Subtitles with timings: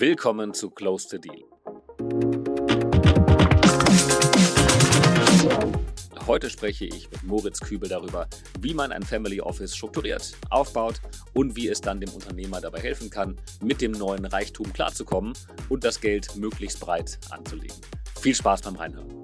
[0.00, 1.42] Willkommen zu Close the Deal.
[6.24, 8.28] Heute spreche ich mit Moritz Kübel darüber,
[8.60, 11.00] wie man ein Family Office strukturiert, aufbaut
[11.34, 15.32] und wie es dann dem Unternehmer dabei helfen kann, mit dem neuen Reichtum klarzukommen
[15.68, 17.76] und das Geld möglichst breit anzulegen.
[18.20, 19.17] Viel Spaß beim Reinhören.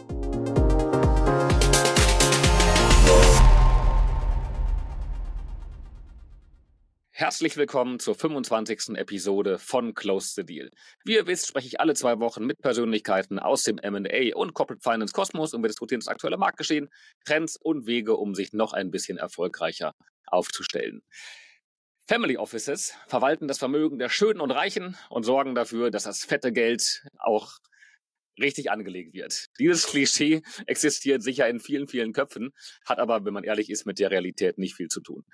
[7.24, 8.98] Herzlich willkommen zur 25.
[8.98, 10.68] Episode von Close the Deal.
[11.06, 14.82] Wie ihr wisst, spreche ich alle zwei Wochen mit Persönlichkeiten aus dem M&A und Corporate
[14.82, 16.90] Finance Kosmos und wir diskutieren das aktuelle Marktgeschehen,
[17.24, 19.94] Trends und Wege, um sich noch ein bisschen erfolgreicher
[20.26, 21.00] aufzustellen.
[22.06, 26.52] Family Offices verwalten das Vermögen der Schönen und Reichen und sorgen dafür, dass das fette
[26.52, 27.52] Geld auch
[28.38, 29.46] richtig angelegt wird.
[29.58, 32.52] Dieses Klischee existiert sicher in vielen, vielen Köpfen,
[32.84, 35.24] hat aber, wenn man ehrlich ist, mit der Realität nicht viel zu tun.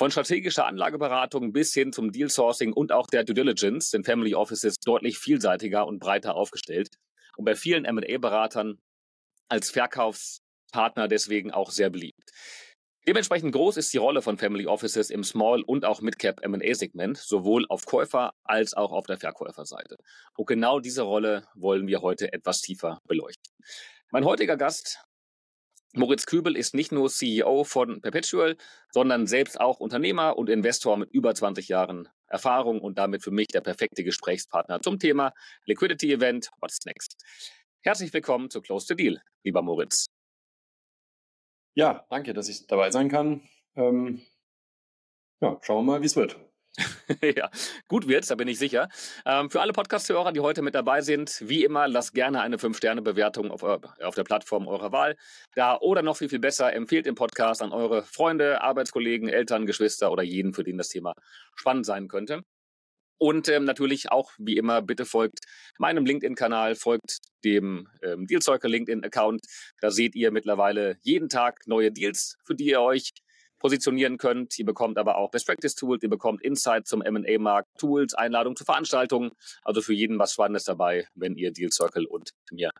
[0.00, 4.34] Von strategischer Anlageberatung bis hin zum Deal Sourcing und auch der Due Diligence sind Family
[4.34, 6.88] Offices deutlich vielseitiger und breiter aufgestellt
[7.36, 8.78] und bei vielen M&A-Beratern
[9.50, 12.30] als Verkaufspartner deswegen auch sehr beliebt.
[13.06, 17.66] Dementsprechend groß ist die Rolle von Family Offices im Small- und auch Mid-Cap M&A-Segment, sowohl
[17.68, 19.98] auf Käufer- als auch auf der Verkäuferseite.
[20.34, 23.52] Und genau diese Rolle wollen wir heute etwas tiefer beleuchten.
[24.12, 25.04] Mein heutiger Gast
[25.92, 28.56] Moritz Kübel ist nicht nur CEO von Perpetual,
[28.92, 33.48] sondern selbst auch Unternehmer und Investor mit über 20 Jahren Erfahrung und damit für mich
[33.48, 35.32] der perfekte Gesprächspartner zum Thema
[35.64, 37.16] Liquidity Event What's Next.
[37.80, 40.06] Herzlich willkommen zu Close the Deal, lieber Moritz.
[41.74, 43.42] Ja, danke, dass ich dabei sein kann.
[43.74, 44.22] Ähm,
[45.40, 46.38] ja, schauen wir mal, wie es wird.
[47.36, 47.50] ja,
[47.88, 48.88] gut wird's, da bin ich sicher.
[49.26, 53.50] Ähm, für alle Podcast-Hörer, die heute mit dabei sind, wie immer, lasst gerne eine 5-Sterne-Bewertung
[53.50, 55.16] auf, auf der Plattform eurer Wahl
[55.54, 60.10] da oder noch viel, viel besser, empfehlt den Podcast an eure Freunde, Arbeitskollegen, Eltern, Geschwister
[60.10, 61.14] oder jeden, für den das Thema
[61.54, 62.42] spannend sein könnte.
[63.18, 65.40] Und ähm, natürlich auch, wie immer, bitte folgt
[65.78, 69.42] meinem LinkedIn-Kanal, folgt dem ähm, Dealzeuger LinkedIn-Account.
[69.80, 73.12] Da seht ihr mittlerweile jeden Tag neue Deals, für die ihr euch
[73.60, 74.58] positionieren könnt.
[74.58, 78.64] Ihr bekommt aber auch Best Practice Tools, ihr bekommt Insights zum M&A-Markt, Tools, Einladungen zu
[78.64, 79.30] Veranstaltungen.
[79.62, 82.70] Also für jeden was Spannendes dabei, wenn ihr Deal Circle und mir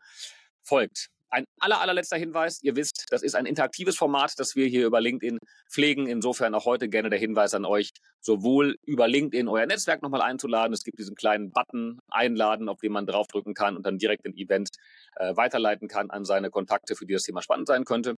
[0.63, 1.07] folgt.
[1.33, 2.61] Ein aller, allerletzter Hinweis.
[2.61, 5.37] Ihr wisst, das ist ein interaktives Format, das wir hier über LinkedIn
[5.71, 6.07] pflegen.
[6.07, 10.73] Insofern auch heute gerne der Hinweis an euch, sowohl über LinkedIn euer Netzwerk nochmal einzuladen.
[10.73, 14.35] Es gibt diesen kleinen Button einladen, auf den man draufdrücken kann und dann direkt den
[14.35, 14.71] Event
[15.15, 18.15] äh, weiterleiten kann an seine Kontakte, für die das Thema spannend sein könnte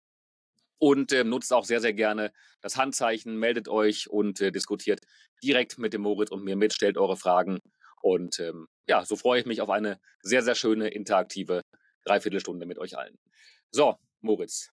[0.83, 4.99] und äh, nutzt auch sehr, sehr gerne das Handzeichen, meldet euch und äh, diskutiert
[5.41, 7.59] direkt mit dem Moritz und mir mit, stellt eure Fragen.
[8.01, 11.61] Und ähm, ja, so freue ich mich auf eine sehr, sehr schöne, interaktive
[12.03, 13.15] Dreiviertelstunde mit euch allen.
[13.71, 14.71] So, Moritz,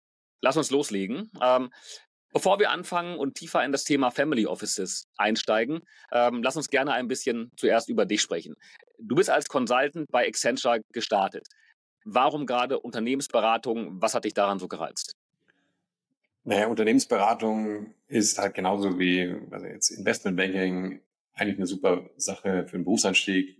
[0.41, 1.31] lass uns loslegen.
[1.41, 1.71] Ähm,
[2.33, 5.81] Bevor wir anfangen und tiefer in das Thema Family Offices einsteigen,
[6.11, 8.55] ähm, lass uns gerne ein bisschen zuerst über dich sprechen.
[8.97, 11.47] Du bist als Consultant bei Accenture gestartet.
[12.05, 14.01] Warum gerade Unternehmensberatung?
[14.01, 15.13] Was hat dich daran so gereizt?
[16.45, 21.01] Naja, Unternehmensberatung ist halt genauso wie also jetzt Investmentbanking
[21.33, 23.57] eigentlich eine super Sache für einen Berufseinstieg.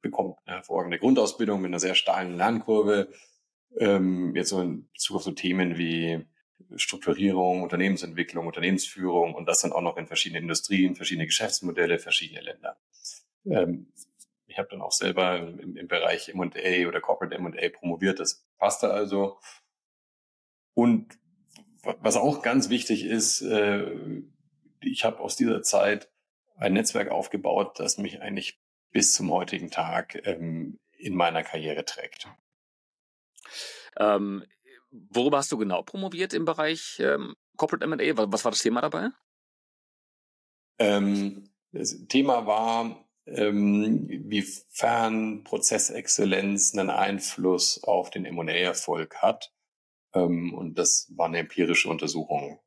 [0.00, 3.08] Bekommt eine hervorragende Grundausbildung mit einer sehr steilen Lernkurve.
[3.78, 6.24] Ähm, jetzt so in Bezug auf so Themen wie
[6.76, 12.76] Strukturierung, Unternehmensentwicklung, Unternehmensführung und das dann auch noch in verschiedenen Industrien, verschiedene Geschäftsmodelle, verschiedene Länder.
[13.46, 13.92] Ähm,
[14.46, 18.90] ich habe dann auch selber im, im Bereich M&A oder Corporate M&A promoviert, das passte
[18.92, 19.38] also.
[20.74, 21.18] Und
[22.00, 23.86] was auch ganz wichtig ist, äh,
[24.80, 26.10] ich habe aus dieser Zeit
[26.56, 32.28] ein Netzwerk aufgebaut, das mich eigentlich bis zum heutigen Tag ähm, in meiner Karriere trägt.
[33.96, 34.44] Ähm,
[34.90, 38.30] worüber hast du genau promoviert im Bereich ähm, Corporate M&A?
[38.32, 39.08] Was war das Thema dabei?
[40.78, 49.52] Ähm, das Thema war, ähm, wiefern Prozessexzellenz einen Einfluss auf den M&A-Erfolg hat
[50.22, 52.60] und das war eine empirische Untersuchung.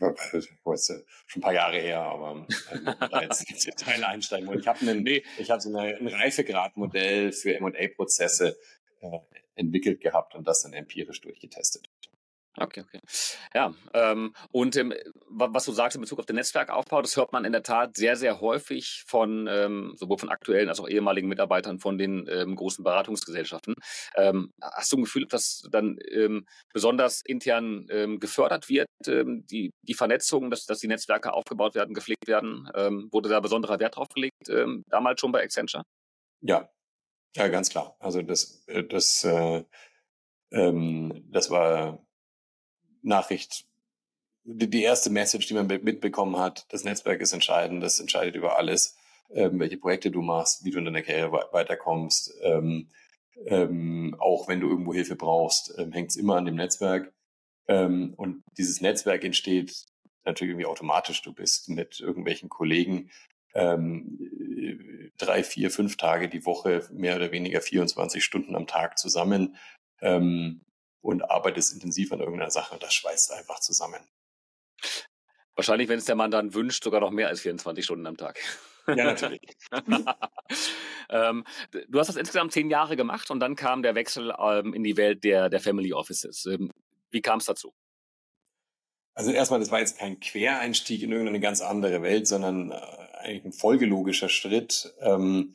[0.00, 4.58] Ich weiß, schon ein paar Jahre her, aber ähm, da jetzt ins Detail einsteigen wollen.
[4.58, 5.22] Ich habe nee.
[5.48, 8.58] hab so ein Reifegradmodell für M&A-Prozesse
[9.00, 9.18] äh,
[9.54, 11.88] entwickelt gehabt und das dann empirisch durchgetestet.
[12.58, 13.00] Okay, okay.
[13.54, 14.92] Ja, ähm, und ähm,
[15.28, 18.14] was du sagst in Bezug auf den Netzwerkaufbau, das hört man in der Tat sehr,
[18.14, 22.84] sehr häufig von ähm, sowohl von aktuellen als auch ehemaligen Mitarbeitern von den ähm, großen
[22.84, 23.74] Beratungsgesellschaften.
[24.16, 26.44] Ähm, hast du ein Gefühl, dass dann ähm,
[26.74, 31.94] besonders intern ähm, gefördert wird, ähm, die, die Vernetzung, dass, dass die Netzwerke aufgebaut werden,
[31.94, 32.68] gepflegt werden?
[32.74, 35.84] Ähm, wurde da besonderer Wert drauf gelegt, ähm, damals schon bei Accenture?
[36.42, 36.68] Ja,
[37.34, 37.96] ja, ganz klar.
[37.98, 39.64] Also das, äh, das, äh,
[40.50, 42.04] ähm, das war
[43.02, 43.66] Nachricht,
[44.44, 48.56] die, die erste Message, die man mitbekommen hat, das Netzwerk ist entscheidend, das entscheidet über
[48.56, 48.96] alles.
[49.34, 52.34] ähm, welche Projekte du machst, wie du in deiner Karriere weiterkommst.
[52.42, 52.90] Ähm,
[53.46, 57.12] ähm, auch wenn du irgendwo Hilfe brauchst, ähm, hängt es immer an dem Netzwerk.
[57.68, 59.86] Ähm, und dieses Netzwerk entsteht
[60.24, 61.22] natürlich irgendwie automatisch.
[61.22, 63.10] Du bist mit irgendwelchen Kollegen
[63.54, 64.18] ähm,
[65.18, 69.56] drei, vier, fünf Tage die Woche, mehr oder weniger 24 Stunden am Tag zusammen
[70.00, 70.62] ähm,
[71.02, 74.00] und arbeitest intensiv an irgendeiner Sache und das schweißt einfach zusammen.
[75.54, 78.38] Wahrscheinlich, wenn es der Mann dann wünscht, sogar noch mehr als 24 Stunden am Tag.
[78.88, 79.40] Ja, natürlich.
[81.10, 81.44] ähm,
[81.88, 84.96] du hast das insgesamt zehn Jahre gemacht und dann kam der Wechsel ähm, in die
[84.96, 86.46] Welt der, der Family Offices.
[86.46, 86.72] Ähm,
[87.10, 87.72] wie kam es dazu?
[89.14, 92.80] Also erstmal, das war jetzt kein Quereinstieg in irgendeine ganz andere Welt, sondern äh,
[93.18, 95.54] eigentlich ein folgelogischer Schritt, ähm,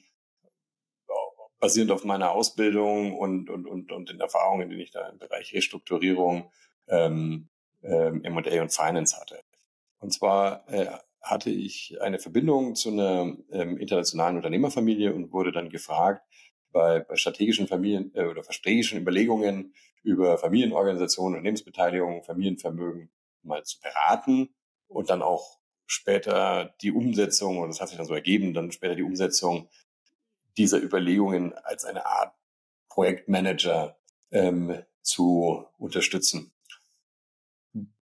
[1.60, 5.54] basierend auf meiner Ausbildung und, und, und, und den Erfahrungen, die ich da im Bereich
[5.54, 6.52] Restrukturierung,
[6.88, 7.50] ähm,
[7.84, 9.40] ähm, M&A und Finance hatte.
[10.00, 10.88] Und zwar äh,
[11.22, 16.24] hatte ich eine Verbindung zu einer ähm, internationalen Unternehmerfamilie und wurde dann gefragt,
[16.72, 23.10] bei, bei strategischen Familien äh, oder strategischen Überlegungen über Familienorganisationen, Unternehmensbeteiligung, Familienvermögen
[23.44, 24.50] mal zu beraten
[24.88, 28.96] und dann auch später die Umsetzung, und das hat sich dann so ergeben, dann später
[28.96, 29.70] die Umsetzung
[30.58, 32.34] dieser Überlegungen als eine Art
[32.90, 33.98] Projektmanager
[34.32, 36.52] ähm, zu unterstützen.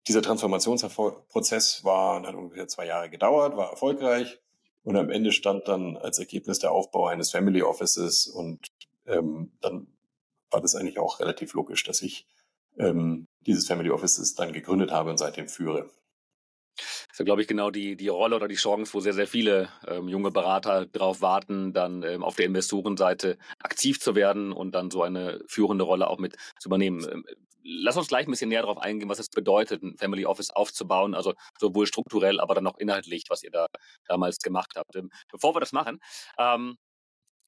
[0.09, 4.41] Dieser Transformationsprozess war, hat ungefähr zwei Jahre gedauert, war erfolgreich
[4.83, 8.67] und am Ende stand dann als Ergebnis der Aufbau eines Family Offices und
[9.07, 9.87] ähm, dann
[10.51, 12.27] war das eigentlich auch relativ logisch, dass ich
[12.79, 15.89] ähm, dieses Family Offices dann gegründet habe und seitdem führe.
[16.77, 19.27] Das ist ja, glaube ich, genau die, die Rolle oder die Chance, wo sehr, sehr
[19.27, 24.75] viele ähm, junge Berater darauf warten, dann ähm, auf der Investorenseite aktiv zu werden und
[24.75, 27.07] dann so eine führende Rolle auch mit zu übernehmen.
[27.11, 27.25] Ähm,
[27.65, 31.15] lass uns gleich ein bisschen näher darauf eingehen, was es bedeutet, ein Family Office aufzubauen,
[31.15, 33.67] also sowohl strukturell, aber dann auch inhaltlich, was ihr da
[34.07, 34.97] damals gemacht habt.
[34.97, 36.01] Ähm, bevor wir das machen,
[36.39, 36.77] ähm,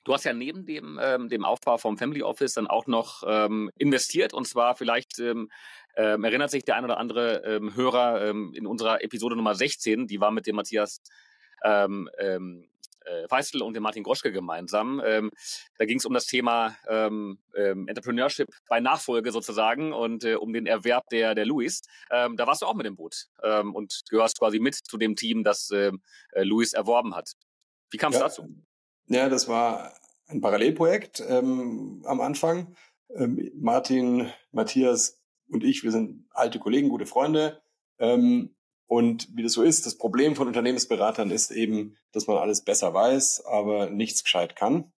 [0.04, 3.70] Du hast ja neben dem, ähm, dem Aufbau vom Family Office dann auch noch ähm,
[3.78, 5.50] investiert und zwar vielleicht ähm,
[5.96, 10.06] ähm, erinnert sich der ein oder andere ähm, Hörer ähm, in unserer Episode Nummer 16,
[10.06, 11.00] die war mit dem Matthias
[11.64, 12.68] ähm, ähm,
[13.04, 15.00] äh, Feistel und dem Martin Groschke gemeinsam.
[15.04, 15.30] Ähm,
[15.78, 20.52] da ging es um das Thema ähm, ähm, Entrepreneurship bei Nachfolge sozusagen und äh, um
[20.52, 21.82] den Erwerb der, der Louis.
[22.10, 25.16] Ähm, da warst du auch mit dem Boot ähm, und gehörst quasi mit zu dem
[25.16, 26.02] Team, das ähm,
[26.32, 27.32] äh, Louis erworben hat.
[27.90, 28.48] Wie kam es ja, dazu?
[29.08, 29.92] Ja, das war
[30.28, 32.74] ein Parallelprojekt ähm, am Anfang.
[33.14, 37.62] Ähm, Martin, Matthias und ich, wir sind alte Kollegen, gute Freunde.
[37.98, 38.54] Ähm,
[38.86, 42.94] und wie das so ist, das Problem von Unternehmensberatern ist eben, dass man alles besser
[42.94, 44.92] weiß, aber nichts gescheit kann.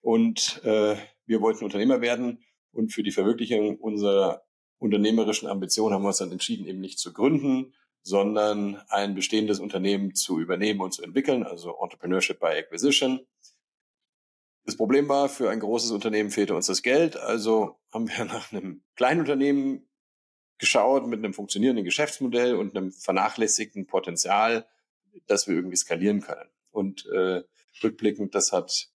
[0.00, 0.96] Und äh,
[1.26, 4.44] wir wollten Unternehmer werden und für die Verwirklichung unserer
[4.78, 7.72] unternehmerischen Ambition haben wir uns dann entschieden, eben nicht zu gründen,
[8.04, 13.26] sondern ein bestehendes Unternehmen zu übernehmen und zu entwickeln, also Entrepreneurship by Acquisition.
[14.66, 18.52] Das Problem war, für ein großes Unternehmen fehlte uns das Geld, also haben wir nach
[18.52, 19.88] einem kleinen Unternehmen
[20.58, 24.66] geschaut mit einem funktionierenden Geschäftsmodell und einem vernachlässigten Potenzial,
[25.26, 26.48] dass wir irgendwie skalieren können.
[26.70, 27.42] Und äh,
[27.82, 28.90] rückblickend, das hat,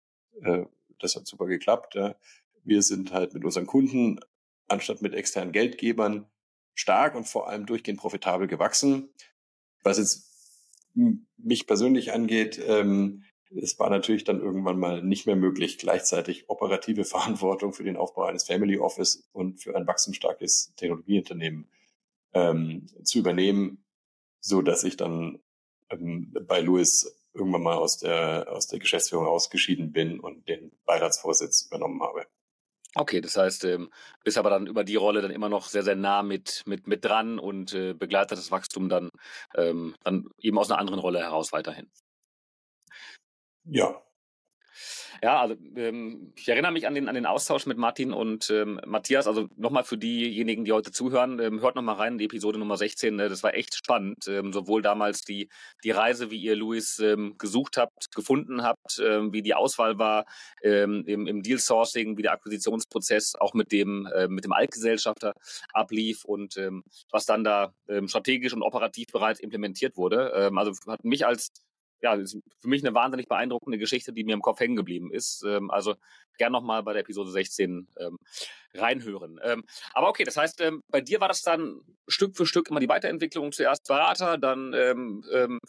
[0.42, 0.64] äh,
[0.98, 1.94] das hat super geklappt.
[1.94, 2.16] Ja.
[2.64, 4.18] Wir sind halt mit unseren Kunden
[4.66, 6.26] anstatt mit externen Geldgebern
[6.76, 9.08] stark und vor allem durchgehend profitabel gewachsen.
[9.82, 10.30] Was jetzt
[11.36, 17.04] mich persönlich angeht, ähm, es war natürlich dann irgendwann mal nicht mehr möglich, gleichzeitig operative
[17.14, 21.68] Verantwortung für den Aufbau eines Family Office und für ein wachstumsstarkes Technologieunternehmen
[22.34, 23.84] ähm, zu übernehmen,
[24.40, 25.40] so dass ich dann
[25.90, 31.66] ähm, bei Louis irgendwann mal aus der, aus der Geschäftsführung ausgeschieden bin und den Beiratsvorsitz
[31.66, 32.26] übernommen habe.
[32.98, 33.90] Okay, das heißt, ähm,
[34.24, 37.04] bist aber dann über die Rolle dann immer noch sehr, sehr nah mit, mit, mit
[37.04, 39.10] dran und äh, begleitet das Wachstum dann,
[39.54, 41.90] ähm, dann eben aus einer anderen Rolle heraus weiterhin.
[43.64, 44.05] Ja.
[45.22, 48.80] Ja, also ähm, ich erinnere mich an den, an den Austausch mit Martin und ähm,
[48.86, 49.26] Matthias.
[49.26, 52.76] Also nochmal für diejenigen, die heute zuhören, ähm, hört nochmal rein in die Episode Nummer
[52.76, 53.18] 16.
[53.18, 54.28] Äh, das war echt spannend.
[54.28, 55.48] Ähm, sowohl damals die,
[55.84, 60.26] die Reise, wie ihr Luis ähm, gesucht habt, gefunden habt, ähm, wie die Auswahl war
[60.62, 65.34] ähm, im, im Deal Sourcing, wie der Akquisitionsprozess auch mit dem, äh, mit dem Altgesellschafter
[65.72, 70.32] ablief und ähm, was dann da ähm, strategisch und operativ bereits implementiert wurde.
[70.34, 71.52] Ähm, also hat mich als
[72.02, 75.44] ja, für mich eine wahnsinnig beeindruckende Geschichte, die mir im Kopf hängen geblieben ist.
[75.46, 75.94] Ähm, also
[76.38, 78.18] gern nochmal bei der Episode 16 ähm,
[78.74, 79.40] reinhören.
[79.42, 82.80] Ähm, aber okay, das heißt, ähm, bei dir war das dann Stück für Stück immer
[82.80, 83.52] die Weiterentwicklung.
[83.52, 85.60] Zuerst Berater, dann ähm, ähm,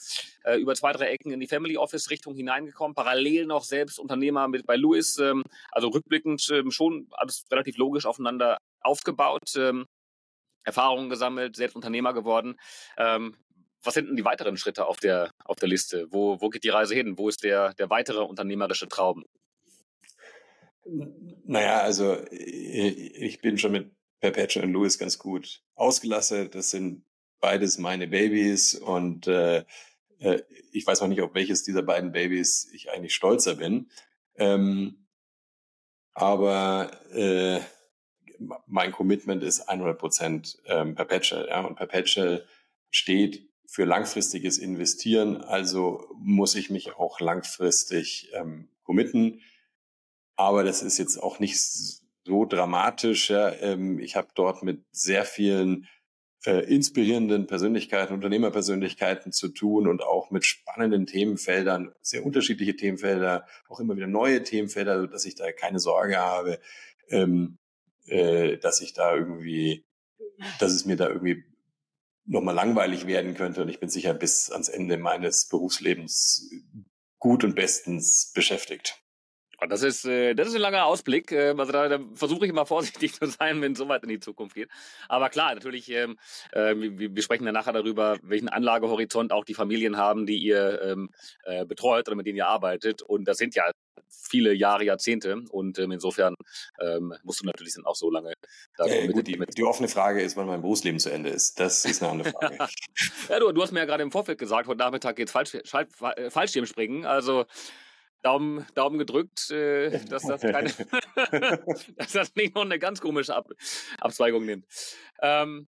[0.44, 4.48] äh, über zwei, drei Ecken in die Family Office Richtung hineingekommen, parallel noch selbst Unternehmer
[4.48, 5.18] mit bei Louis.
[5.20, 9.56] Ähm, also rückblickend ähm, schon alles relativ logisch aufeinander aufgebaut.
[9.56, 9.86] Ähm,
[10.64, 12.60] Erfahrungen gesammelt, selbst Unternehmer geworden.
[12.98, 13.38] Ähm,
[13.88, 16.08] was sind denn die weiteren Schritte auf der, auf der Liste?
[16.12, 17.18] Wo, wo geht die Reise hin?
[17.18, 19.26] Wo ist der, der weitere unternehmerische Traum?
[21.46, 26.52] Naja, also ich bin schon mit Perpetual und Louis ganz gut ausgelassen.
[26.52, 27.04] Das sind
[27.40, 29.64] beides meine Babys und äh,
[30.20, 30.42] äh,
[30.72, 33.90] ich weiß noch nicht, auf welches dieser beiden Babys ich eigentlich stolzer bin.
[34.36, 35.08] Ähm,
[36.14, 37.60] aber äh,
[38.66, 41.48] mein Commitment ist 100 Prozent ähm, Perpetual.
[41.48, 41.62] Ja?
[41.62, 42.46] Und Perpetual
[42.90, 49.42] steht für langfristiges Investieren, also muss ich mich auch langfristig ähm, committen.
[50.38, 53.30] Aber das ist jetzt auch nicht so dramatisch.
[53.30, 53.52] Ja?
[53.52, 55.88] Ähm, ich habe dort mit sehr vielen
[56.46, 63.82] äh, inspirierenden Persönlichkeiten, Unternehmerpersönlichkeiten zu tun und auch mit spannenden Themenfeldern, sehr unterschiedliche Themenfelder, auch
[63.82, 66.60] immer wieder neue Themenfelder, dass ich da keine Sorge habe,
[67.10, 67.58] ähm,
[68.06, 69.86] äh, dass ich da irgendwie,
[70.60, 71.44] dass es mir da irgendwie
[72.28, 73.62] nochmal langweilig werden könnte.
[73.62, 76.50] Und ich bin sicher bis ans Ende meines Berufslebens
[77.20, 79.02] gut und bestens beschäftigt.
[79.70, 81.32] Das ist, äh, das ist ein langer Ausblick.
[81.32, 84.10] Äh, also da, da versuche ich immer vorsichtig zu sein, wenn es so weit in
[84.10, 84.70] die Zukunft geht.
[85.10, 86.18] Aber klar, natürlich, ähm,
[86.52, 90.80] äh, wir, wir sprechen ja nachher darüber, welchen Anlagehorizont auch die Familien haben, die ihr
[90.84, 91.10] ähm,
[91.44, 93.02] äh, betreut oder mit denen ihr arbeitet.
[93.02, 93.64] Und das sind ja
[94.10, 95.44] viele Jahre, Jahrzehnte.
[95.52, 96.36] Und ähm, insofern
[96.82, 98.34] ähm, musst du natürlich dann auch so lange
[98.78, 101.60] da äh, gut, die, die, offene Frage ist, wann mein Berufsleben zu Ende ist.
[101.60, 102.58] Das ist eine andere Frage.
[103.30, 106.30] ja, du, du hast mir ja gerade im Vorfeld gesagt, heute Nachmittag geht's Falsch, äh,
[106.30, 107.06] Fallschirmspringen.
[107.06, 107.46] Also
[108.24, 110.72] Daumen, Daumen gedrückt, äh, dass, das keine,
[111.96, 113.50] dass das nicht noch eine ganz komische Ab
[114.00, 114.66] Abzweigung nimmt.
[115.22, 115.68] Ähm,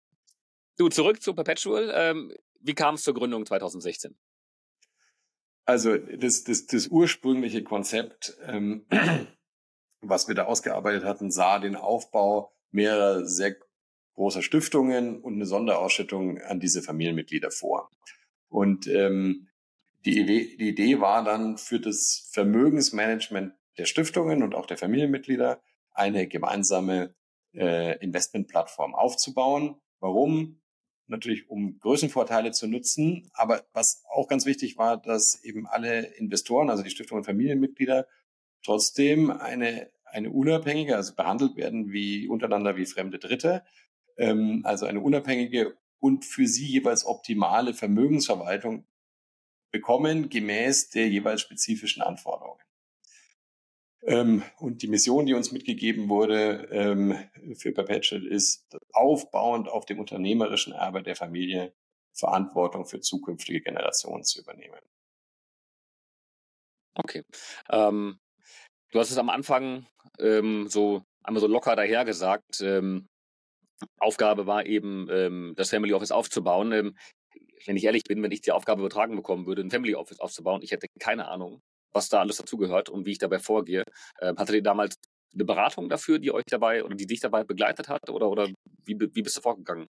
[0.78, 1.92] du, zurück zu Perpetual.
[1.94, 4.16] Ähm, wie kam es zur Gründung 2016?
[5.64, 8.86] Also das, das, das ursprüngliche Konzept, ähm,
[10.00, 13.56] was wir da ausgearbeitet hatten, sah den Aufbau mehrerer sehr
[14.14, 17.90] großer Stiftungen und eine Sonderausschüttung an diese Familienmitglieder vor.
[18.48, 19.48] Und ähm,
[20.04, 25.62] die Idee, die Idee war dann für das Vermögensmanagement der Stiftungen und auch der Familienmitglieder
[25.92, 27.14] eine gemeinsame
[27.54, 29.80] äh, Investmentplattform aufzubauen.
[30.00, 30.61] Warum?
[31.12, 33.30] Natürlich, um Größenvorteile zu nutzen.
[33.34, 38.08] Aber was auch ganz wichtig war, dass eben alle Investoren, also die Stiftungen und Familienmitglieder,
[38.64, 43.62] trotzdem eine, eine unabhängige, also behandelt werden wie untereinander wie fremde Dritte,
[44.16, 48.86] ähm, also eine unabhängige und für sie jeweils optimale Vermögensverwaltung
[49.70, 52.60] bekommen, gemäß der jeweils spezifischen Anforderungen.
[54.04, 57.16] Ähm, und die Mission, die uns mitgegeben wurde ähm,
[57.54, 61.72] für Perpetual, ist aufbauend auf dem unternehmerischen Erbe der Familie
[62.12, 64.80] Verantwortung für zukünftige Generationen zu übernehmen.
[66.94, 67.22] Okay.
[67.70, 68.18] Ähm,
[68.90, 69.86] du hast es am Anfang
[70.18, 72.60] ähm, so einmal so locker daher gesagt.
[72.60, 73.08] Ähm,
[73.98, 76.94] Aufgabe war eben, ähm, das Family Office aufzubauen.
[77.64, 80.62] Wenn ich ehrlich bin, wenn ich die Aufgabe übertragen bekommen würde, ein Family Office aufzubauen,
[80.62, 81.62] ich hätte keine Ahnung,
[81.92, 83.84] was da alles dazugehört und wie ich dabei vorgehe.
[84.18, 84.96] Äh, hattet ihr damals
[85.34, 88.48] eine Beratung dafür, die euch dabei oder die dich dabei begleitet hat oder, oder
[88.84, 89.86] wie, wie bist du vorgegangen?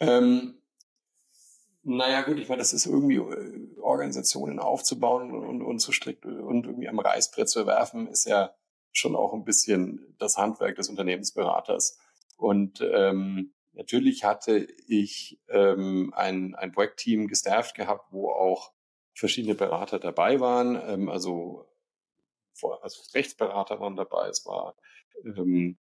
[0.00, 0.62] Ähm,
[1.82, 6.66] naja, gut, ich meine, das ist irgendwie äh, Organisationen aufzubauen und, und zu strikt und
[6.66, 8.54] irgendwie am Reißbrett zu werfen, ist ja
[8.92, 11.98] schon auch ein bisschen das Handwerk des Unternehmensberaters.
[12.36, 18.72] Und ähm, Natürlich hatte ich ähm, ein, ein Projektteam gestafft gehabt, wo auch
[19.18, 20.80] verschiedene Berater dabei waren.
[20.86, 21.66] Ähm, also,
[22.54, 24.76] vor, also Rechtsberater waren dabei, es war
[25.24, 25.76] ähm,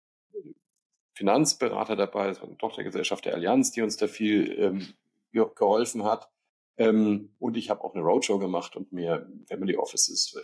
[1.15, 4.95] Finanzberater dabei, es war eine Tochtergesellschaft der Allianz, die uns da viel ähm,
[5.33, 6.31] geholfen hat.
[6.77, 10.35] Ähm, und ich habe auch eine Roadshow gemacht und mir Family Offices,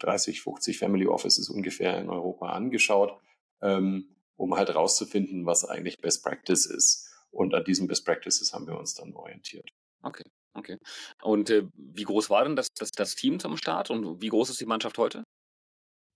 [0.00, 3.18] 30, 50 Family Offices ungefähr in Europa angeschaut.
[3.60, 7.08] Ähm, um halt rauszufinden, was eigentlich Best Practice ist.
[7.30, 9.70] Und an diesen Best Practices haben wir uns dann orientiert.
[10.02, 10.78] Okay, okay.
[11.22, 14.50] Und äh, wie groß war denn das, das, das Team zum Start und wie groß
[14.50, 15.24] ist die Mannschaft heute?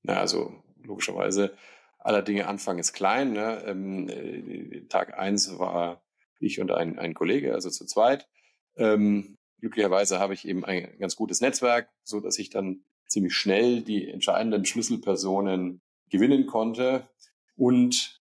[0.02, 1.56] Na, also logischerweise
[1.98, 3.32] aller Dinge Anfang ist klein.
[3.32, 3.62] Ne?
[3.66, 6.02] Ähm, äh, Tag eins war
[6.38, 8.28] ich und ein, ein Kollege, also zu zweit.
[8.76, 13.82] Ähm, glücklicherweise habe ich eben ein ganz gutes Netzwerk, so dass ich dann ziemlich schnell
[13.82, 17.08] die entscheidenden Schlüsselpersonen gewinnen konnte.
[17.56, 18.20] Und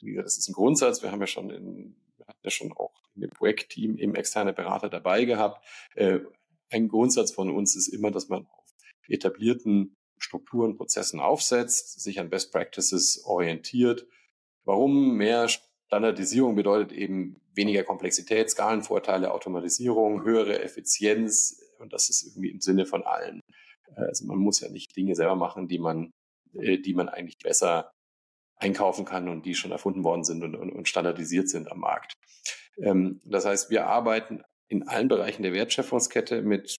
[0.00, 1.02] wie gesagt, das ist ein Grundsatz.
[1.02, 1.96] Wir haben ja schon in,
[2.26, 5.64] hatten ja schon auch in dem Projektteam eben externe Berater dabei gehabt.
[5.94, 6.20] Äh,
[6.70, 8.64] ein Grundsatz von uns ist immer, dass man auf
[9.08, 14.06] etablierten Strukturen, Prozessen aufsetzt, sich an Best Practices orientiert.
[14.64, 22.50] Warum mehr Standardisierung bedeutet eben weniger Komplexität, Skalenvorteile, Automatisierung, höhere Effizienz und das ist irgendwie
[22.50, 23.40] im Sinne von allen.
[23.96, 26.10] Äh, also man muss ja nicht Dinge selber machen, die man,
[26.54, 27.92] äh, die man eigentlich besser
[28.56, 32.14] einkaufen kann und die schon erfunden worden sind und, und, und standardisiert sind am Markt.
[32.78, 36.76] Ähm, das heißt, wir arbeiten in allen Bereichen der Wertschöpfungskette mit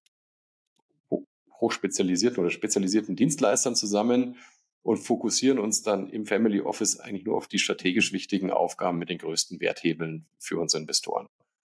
[1.60, 4.38] hochspezialisierten oder spezialisierten Dienstleistern zusammen
[4.84, 9.10] und fokussieren uns dann im Family Office eigentlich nur auf die strategisch wichtigen Aufgaben mit
[9.10, 11.28] den größten Werthebeln für unsere Investoren.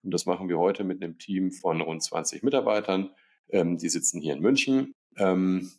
[0.03, 3.11] Und das machen wir heute mit einem Team von rund 20 Mitarbeitern.
[3.49, 4.93] Ähm, die sitzen hier in München.
[5.17, 5.71] Ähm,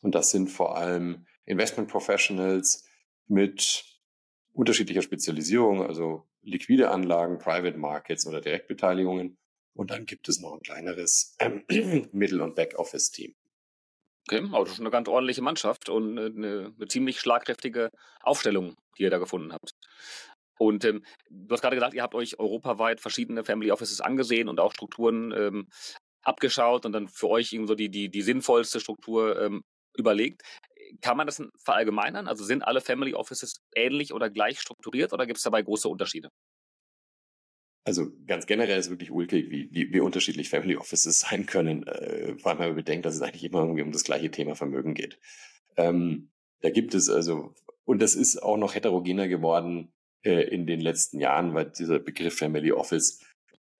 [0.00, 2.84] und das sind vor allem Investment Professionals
[3.26, 3.84] mit
[4.52, 9.36] unterschiedlicher Spezialisierung, also liquide Anlagen, Private Markets oder Direktbeteiligungen.
[9.74, 11.64] Und dann gibt es noch ein kleineres ähm,
[12.12, 13.34] Middle- und Backoffice-Team.
[14.26, 17.90] Okay, also schon eine ganz ordentliche Mannschaft und eine, eine ziemlich schlagkräftige
[18.22, 19.72] Aufstellung, die ihr da gefunden habt.
[20.58, 24.60] Und ähm, du hast gerade gesagt, ihr habt euch europaweit verschiedene Family Offices angesehen und
[24.60, 25.68] auch Strukturen ähm,
[26.22, 29.64] abgeschaut und dann für euch irgendwie so die, die, die sinnvollste Struktur ähm,
[29.96, 30.42] überlegt.
[31.00, 32.28] Kann man das verallgemeinern?
[32.28, 36.30] Also sind alle Family Offices ähnlich oder gleich strukturiert oder gibt es dabei große Unterschiede?
[37.86, 42.34] Also ganz generell ist wirklich ulkig, wie, wie, wie unterschiedlich Family Offices sein können, äh,
[42.38, 44.94] vor allem wenn man bedenkt, dass es eigentlich immer irgendwie um das gleiche Thema Vermögen
[44.94, 45.18] geht.
[45.76, 50.80] Ähm, da gibt es also, und das ist auch noch heterogener geworden äh, in den
[50.80, 53.22] letzten Jahren, weil dieser Begriff Family Office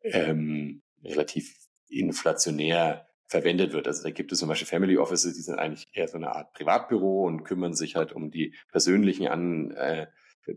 [0.03, 1.57] ähm, relativ
[1.89, 3.89] inflationär verwendet wird.
[3.89, 6.53] Also da gibt es zum Beispiel Family Offices, die sind eigentlich eher so eine Art
[6.53, 10.07] Privatbüro und kümmern sich halt um die persönlichen an äh,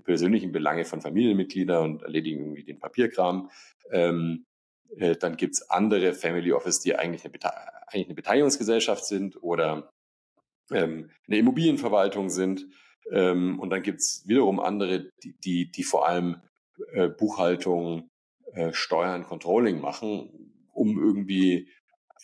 [0.04, 3.50] persönlichen Belange von Familienmitgliedern und erledigen irgendwie den Papierkram.
[3.92, 4.46] Ähm,
[4.96, 7.50] äh, dann gibt's andere Family Office, die eigentlich eine, Bete
[7.88, 9.92] eigentlich eine Beteiligungsgesellschaft sind oder
[10.72, 12.68] ähm, eine Immobilienverwaltung sind.
[13.12, 16.42] Ähm, und dann gibt's wiederum andere, die, die, die vor allem
[16.92, 18.12] äh, Buchhaltung,
[18.54, 20.30] äh, Steuern, Controlling machen,
[20.74, 21.70] um irgendwie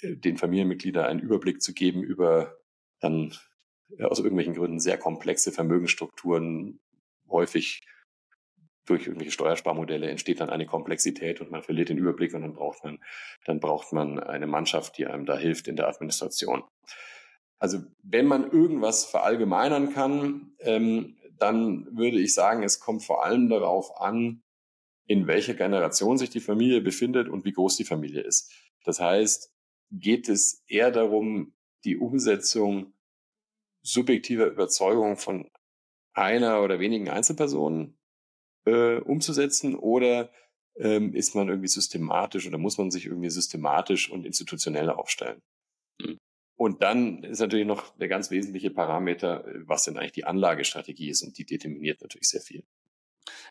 [0.03, 2.57] den Familienmitgliedern einen Überblick zu geben über
[2.99, 3.33] dann
[3.97, 6.79] äh, aus irgendwelchen Gründen sehr komplexe Vermögensstrukturen,
[7.29, 7.81] häufig
[8.85, 12.83] durch irgendwelche Steuersparmodelle entsteht dann eine Komplexität und man verliert den Überblick und dann braucht
[12.83, 12.99] man,
[13.45, 16.63] dann braucht man eine Mannschaft, die einem da hilft in der Administration.
[17.59, 23.47] Also wenn man irgendwas verallgemeinern kann, ähm, dann würde ich sagen, es kommt vor allem
[23.47, 24.43] darauf an,
[25.05, 28.51] in welcher Generation sich die Familie befindet und wie groß die Familie ist.
[28.83, 29.52] Das heißt,
[29.93, 31.53] geht es eher darum,
[31.85, 32.93] die Umsetzung
[33.83, 35.49] subjektiver Überzeugung von
[36.13, 37.97] einer oder wenigen Einzelpersonen
[38.65, 40.31] äh, umzusetzen oder
[40.75, 45.41] ähm, ist man irgendwie systematisch oder muss man sich irgendwie systematisch und institutionell aufstellen?
[46.01, 46.17] Mhm.
[46.55, 51.23] Und dann ist natürlich noch der ganz wesentliche Parameter, was denn eigentlich die Anlagestrategie ist
[51.23, 52.63] und die determiniert natürlich sehr viel.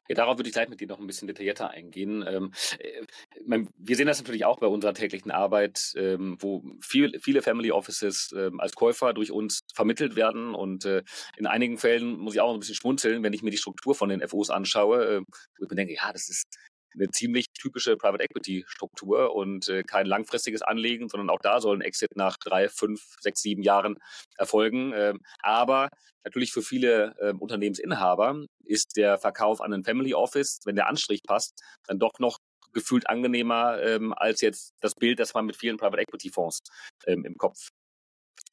[0.09, 2.25] Ja, darauf würde ich gleich mit dir noch ein bisschen detaillierter eingehen.
[2.27, 7.43] Ähm, äh, wir sehen das natürlich auch bei unserer täglichen Arbeit, ähm, wo viel, viele
[7.43, 10.55] Family Offices ähm, als Käufer durch uns vermittelt werden.
[10.55, 11.03] Und äh,
[11.37, 14.09] in einigen Fällen muss ich auch ein bisschen schmunzeln, wenn ich mir die Struktur von
[14.09, 16.47] den FOs anschaue, äh, wo ich mir denke, ja, das ist
[16.95, 21.77] eine ziemlich typische Private Equity Struktur und äh, kein langfristiges Anlegen, sondern auch da soll
[21.77, 23.99] ein Exit nach drei, fünf, sechs, sieben Jahren
[24.37, 24.93] erfolgen.
[24.95, 25.89] Ähm, aber
[26.25, 31.23] natürlich für viele äh, Unternehmensinhaber ist der Verkauf an ein Family Office, wenn der Anstrich
[31.27, 32.39] passt, dann doch noch
[32.73, 36.61] gefühlt angenehmer ähm, als jetzt das Bild, das man mit vielen Private Equity Fonds
[37.07, 37.69] ähm, im Kopf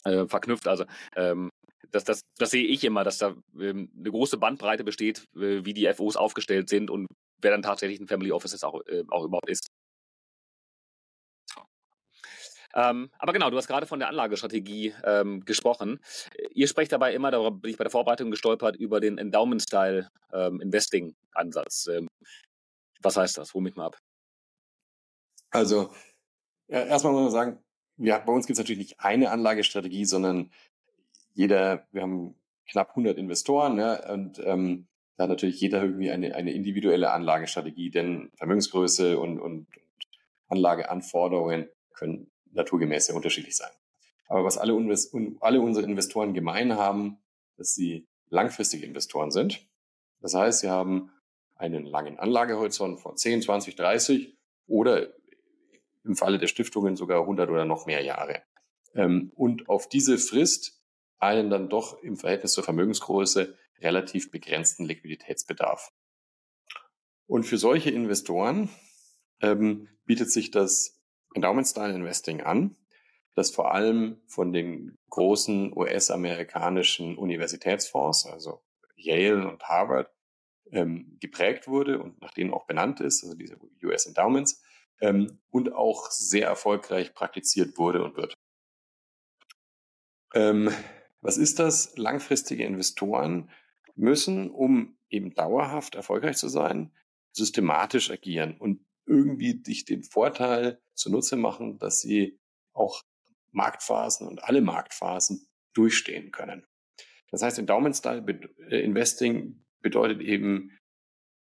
[0.03, 0.67] äh, verknüpft.
[0.67, 1.49] Also ähm,
[1.91, 5.73] das, das, das sehe ich immer, dass da ähm, eine große Bandbreite besteht, äh, wie
[5.73, 7.07] die FOs aufgestellt sind und
[7.41, 9.67] wer dann tatsächlich ein Family Office auch, äh, auch überhaupt ist.
[12.75, 15.99] Ähm, aber genau, du hast gerade von der Anlagestrategie ähm, gesprochen.
[16.53, 20.61] Ihr sprecht dabei immer, darüber bin ich bei der Vorbereitung gestolpert, über den Endowment-Style ähm.
[21.87, 22.07] Ähm,
[23.01, 23.53] was heißt das?
[23.53, 23.97] Hol mich mal ab.
[25.51, 25.91] Also,
[26.67, 27.63] ja, erstmal muss man sagen,
[27.97, 30.51] ja, bei uns gibt es natürlich nicht eine Anlagestrategie, sondern
[31.33, 32.35] jeder, wir haben
[32.69, 34.87] knapp 100 Investoren ja, und ähm,
[35.19, 39.67] da hat natürlich jeder irgendwie eine, eine individuelle Anlagestrategie, denn Vermögensgröße und, und,
[40.47, 43.69] Anlageanforderungen können naturgemäß sehr unterschiedlich sein.
[44.29, 44.73] Aber was alle,
[45.41, 47.17] alle unsere Investoren gemein haben,
[47.57, 49.67] dass sie langfristige Investoren sind.
[50.21, 51.11] Das heißt, sie haben
[51.55, 55.09] einen langen Anlagehorizont von 10, 20, 30 oder
[56.05, 58.41] im Falle der Stiftungen sogar 100 oder noch mehr Jahre.
[58.95, 60.81] Ähm, und auf diese Frist
[61.19, 65.91] einen dann doch im Verhältnis zur Vermögensgröße relativ begrenzten Liquiditätsbedarf.
[67.27, 68.69] Und für solche Investoren
[69.41, 70.99] ähm, bietet sich das
[71.35, 72.75] Endowment-Style Investing an,
[73.35, 78.61] das vor allem von den großen US-amerikanischen Universitätsfonds, also
[78.95, 80.11] Yale und Harvard,
[80.71, 84.61] ähm, geprägt wurde und nach denen auch benannt ist, also diese US Endowments,
[85.01, 88.33] ähm, und auch sehr erfolgreich praktiziert wurde und wird.
[90.33, 90.71] Ähm,
[91.21, 91.97] was ist das?
[91.97, 93.49] Langfristige Investoren
[93.99, 96.91] müssen, um eben dauerhaft erfolgreich zu sein,
[97.31, 102.39] systematisch agieren und irgendwie sich den Vorteil zunutze machen, dass sie
[102.73, 103.03] auch
[103.51, 106.65] Marktphasen und alle Marktphasen durchstehen können.
[107.31, 108.23] Das heißt, Endowment Style
[108.69, 110.77] äh, Investing bedeutet eben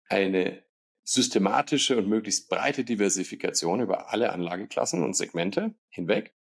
[0.08, 0.64] eine
[1.04, 6.34] systematische und möglichst breite Diversifikation über alle Anlageklassen und Segmente hinweg.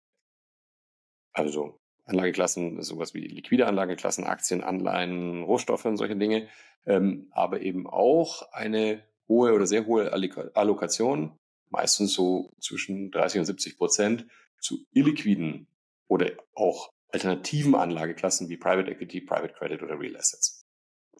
[1.32, 6.48] Also Anlageklassen, sowas wie liquide Anlageklassen, Aktien, Anleihen, Rohstoffe und solche Dinge,
[6.86, 11.38] ähm, aber eben auch eine hohe oder sehr hohe Allokation,
[11.70, 14.28] meistens so zwischen 30 und 70 Prozent,
[14.60, 15.68] zu illiquiden
[16.08, 20.66] oder auch alternativen Anlageklassen wie Private Equity, Private Credit oder Real Assets.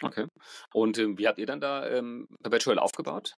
[0.02, 0.28] Okay.
[0.74, 3.36] Und ähm, wie habt ihr dann da ähm, Perpetual aufgebaut?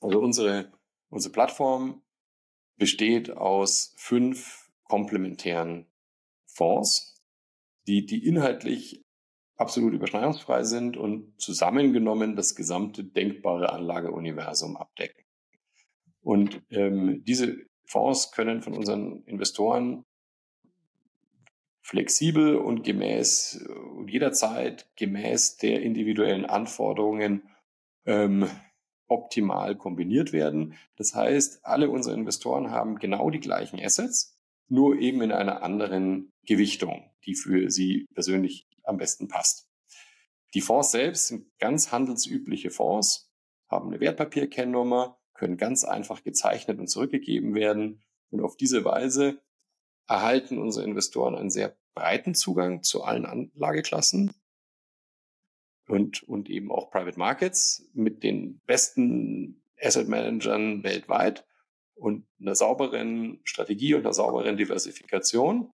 [0.00, 0.72] Also unsere,
[1.10, 2.02] unsere Plattform
[2.76, 5.87] besteht aus fünf komplementären
[6.58, 7.14] Fonds,
[7.86, 9.04] die, die inhaltlich
[9.56, 15.24] absolut überschneidungsfrei sind und zusammengenommen das gesamte denkbare Anlageuniversum abdecken.
[16.20, 20.04] Und ähm, diese Fonds können von unseren Investoren
[21.80, 23.64] flexibel und gemäß
[23.96, 27.48] und jederzeit gemäß der individuellen Anforderungen
[28.04, 28.48] ähm,
[29.06, 30.74] optimal kombiniert werden.
[30.96, 34.37] Das heißt, alle unsere Investoren haben genau die gleichen Assets,
[34.68, 39.68] nur eben in einer anderen Gewichtung, die für sie persönlich am besten passt.
[40.54, 43.30] Die Fonds selbst sind ganz handelsübliche Fonds,
[43.68, 48.02] haben eine Wertpapierkennnummer, können ganz einfach gezeichnet und zurückgegeben werden.
[48.30, 49.42] Und auf diese Weise
[50.06, 54.32] erhalten unsere Investoren einen sehr breiten Zugang zu allen Anlageklassen
[55.86, 61.46] und, und eben auch Private Markets mit den besten Asset Managern weltweit
[61.98, 65.70] und einer sauberen Strategie und einer sauberen Diversifikation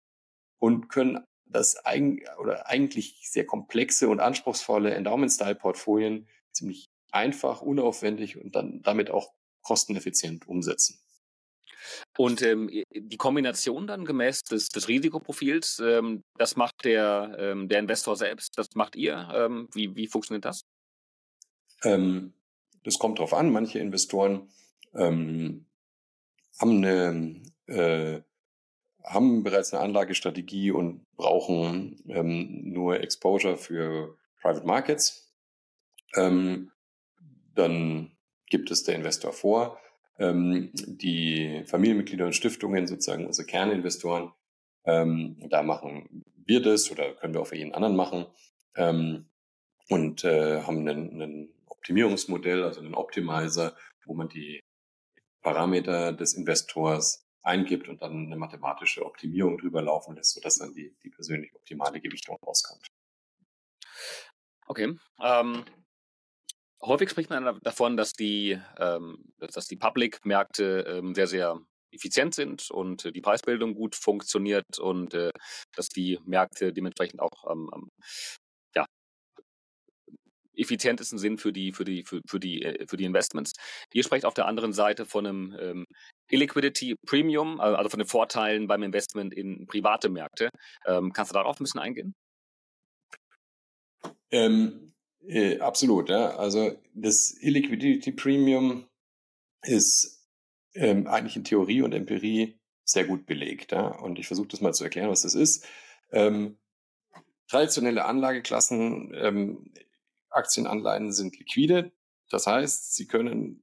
[0.58, 8.54] und können das eigen, oder eigentlich sehr komplexe und anspruchsvolle Endowment-Style-Portfolien ziemlich einfach, unaufwendig und
[8.54, 11.00] dann damit auch kosteneffizient umsetzen.
[12.16, 17.78] Und ähm, die Kombination dann gemäß des, des Risikoprofils, ähm, das macht der, ähm, der
[17.80, 19.28] Investor selbst, das macht ihr.
[19.34, 20.62] Ähm, wie, wie funktioniert das?
[21.82, 22.34] Ähm,
[22.84, 23.50] das kommt drauf an.
[23.50, 24.50] Manche Investoren
[24.94, 25.66] ähm,
[26.60, 28.22] haben eine äh,
[29.04, 35.34] haben bereits eine Anlagestrategie und brauchen ähm, nur Exposure für Private Markets.
[36.14, 36.70] Ähm,
[37.54, 38.12] dann
[38.46, 39.78] gibt es der Investor vor.
[40.18, 44.32] Ähm, die Familienmitglieder und Stiftungen, sozusagen unsere Kerninvestoren,
[44.84, 48.26] ähm, da machen wir das oder können wir auch für jeden anderen machen
[48.76, 49.26] ähm,
[49.88, 54.60] und äh, haben einen, einen Optimierungsmodell, also einen Optimizer, wo man die
[55.42, 60.94] Parameter des Investors eingibt und dann eine mathematische Optimierung drüber laufen lässt, sodass dann die,
[61.02, 62.86] die persönlich optimale Gewichtung rauskommt.
[64.66, 64.96] Okay.
[65.22, 65.64] Ähm,
[66.82, 71.60] häufig spricht man davon, dass die, ähm, dass die Public-Märkte ähm, sehr, sehr
[71.92, 75.32] effizient sind und äh, die Preisbildung gut funktioniert und äh,
[75.74, 77.90] dass die Märkte dementsprechend auch ja,
[80.60, 83.52] effizientesten sind für die, für die, für, für die, äh, für die Investments.
[83.92, 85.86] Ihr sprecht auf der anderen Seite von einem ähm,
[86.30, 90.50] Illiquidity Premium, also von den Vorteilen beim Investment in private Märkte.
[90.86, 92.14] Ähm, kannst du darauf ein bisschen eingehen?
[94.30, 94.92] Ähm,
[95.26, 96.36] äh, absolut, ja.
[96.36, 98.86] Also das Illiquidity Premium
[99.62, 100.26] ist
[100.74, 103.72] ähm, eigentlich in Theorie und Empirie sehr gut belegt.
[103.72, 103.88] Ja?
[103.88, 105.66] Und ich versuche das mal zu erklären, was das ist.
[106.12, 106.58] Ähm,
[107.48, 109.72] traditionelle Anlageklassen, ähm,
[110.30, 111.92] Aktienanleihen sind liquide.
[112.30, 113.62] Das heißt, sie können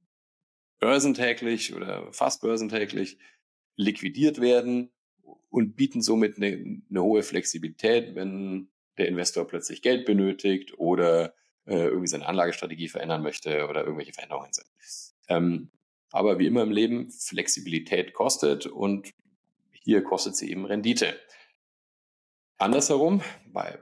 [0.80, 3.17] börsentäglich oder fast börsentäglich
[3.75, 4.91] liquidiert werden
[5.49, 11.34] und bieten somit eine, eine hohe Flexibilität, wenn der Investor plötzlich Geld benötigt oder
[11.65, 14.67] äh, irgendwie seine Anlagestrategie verändern möchte oder irgendwelche Veränderungen sind.
[15.30, 15.71] Ähm,
[16.12, 19.12] aber wie immer im Leben, Flexibilität kostet und
[19.71, 21.19] hier kostet sie eben Rendite.
[22.58, 23.80] Andersherum, bei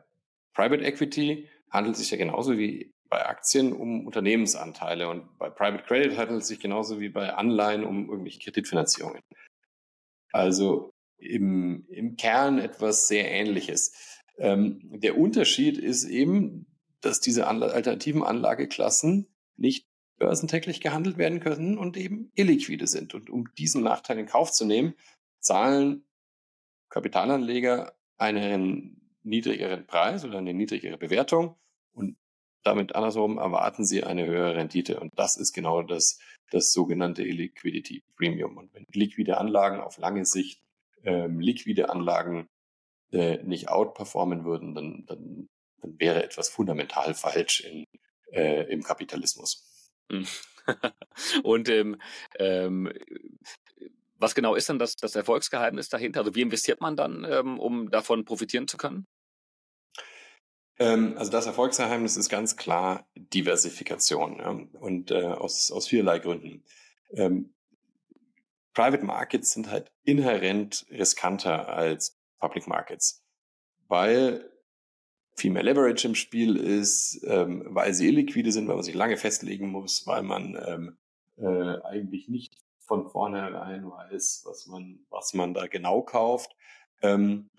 [0.54, 5.84] Private Equity handelt es sich ja genauso wie bei Aktien um Unternehmensanteile und bei Private
[5.84, 9.22] Credit handelt es sich genauso wie bei Anleihen um irgendwelche Kreditfinanzierungen.
[10.32, 14.22] Also im, im Kern etwas sehr Ähnliches.
[14.38, 16.68] Ähm, der Unterschied ist eben,
[17.02, 23.14] dass diese alternativen Anlageklassen nicht börsentäglich gehandelt werden können und eben illiquide sind.
[23.14, 24.96] Und um diesen Nachteil in Kauf zu nehmen,
[25.40, 26.06] zahlen
[26.90, 31.58] Kapitalanleger einen niedrigeren Preis oder eine niedrigere Bewertung
[32.66, 35.00] damit andersrum erwarten sie eine höhere Rendite.
[35.00, 36.20] Und das ist genau das,
[36.52, 38.58] das sogenannte Liquidity Premium.
[38.58, 40.62] Und wenn liquide Anlagen auf lange Sicht
[41.04, 42.50] ähm, liquide Anlagen
[43.12, 45.50] äh, nicht outperformen würden, dann, dann,
[45.82, 47.86] dann wäre etwas fundamental falsch in,
[48.32, 49.92] äh, im Kapitalismus.
[50.12, 50.26] Hm.
[51.44, 52.02] Und ähm,
[52.40, 52.92] ähm,
[54.18, 56.22] was genau ist denn das, das Erfolgsgeheimnis dahinter?
[56.22, 59.06] Also wie investiert man dann, ähm, um davon profitieren zu können?
[60.78, 64.50] Ähm, also das Erfolgsgeheimnis ist ganz klar Diversifikation ja?
[64.80, 66.64] und äh, aus, aus vielerlei Gründen.
[67.12, 67.54] Ähm,
[68.74, 73.24] Private Markets sind halt inhärent riskanter als Public Markets,
[73.88, 74.52] weil
[75.36, 79.18] viel mehr Leverage im Spiel ist, ähm, weil sie illiquide sind, weil man sich lange
[79.18, 80.98] festlegen muss, weil man ähm,
[81.38, 86.56] äh, eigentlich nicht von vornherein weiß, was man, was man da genau kauft.
[87.02, 87.50] Ähm,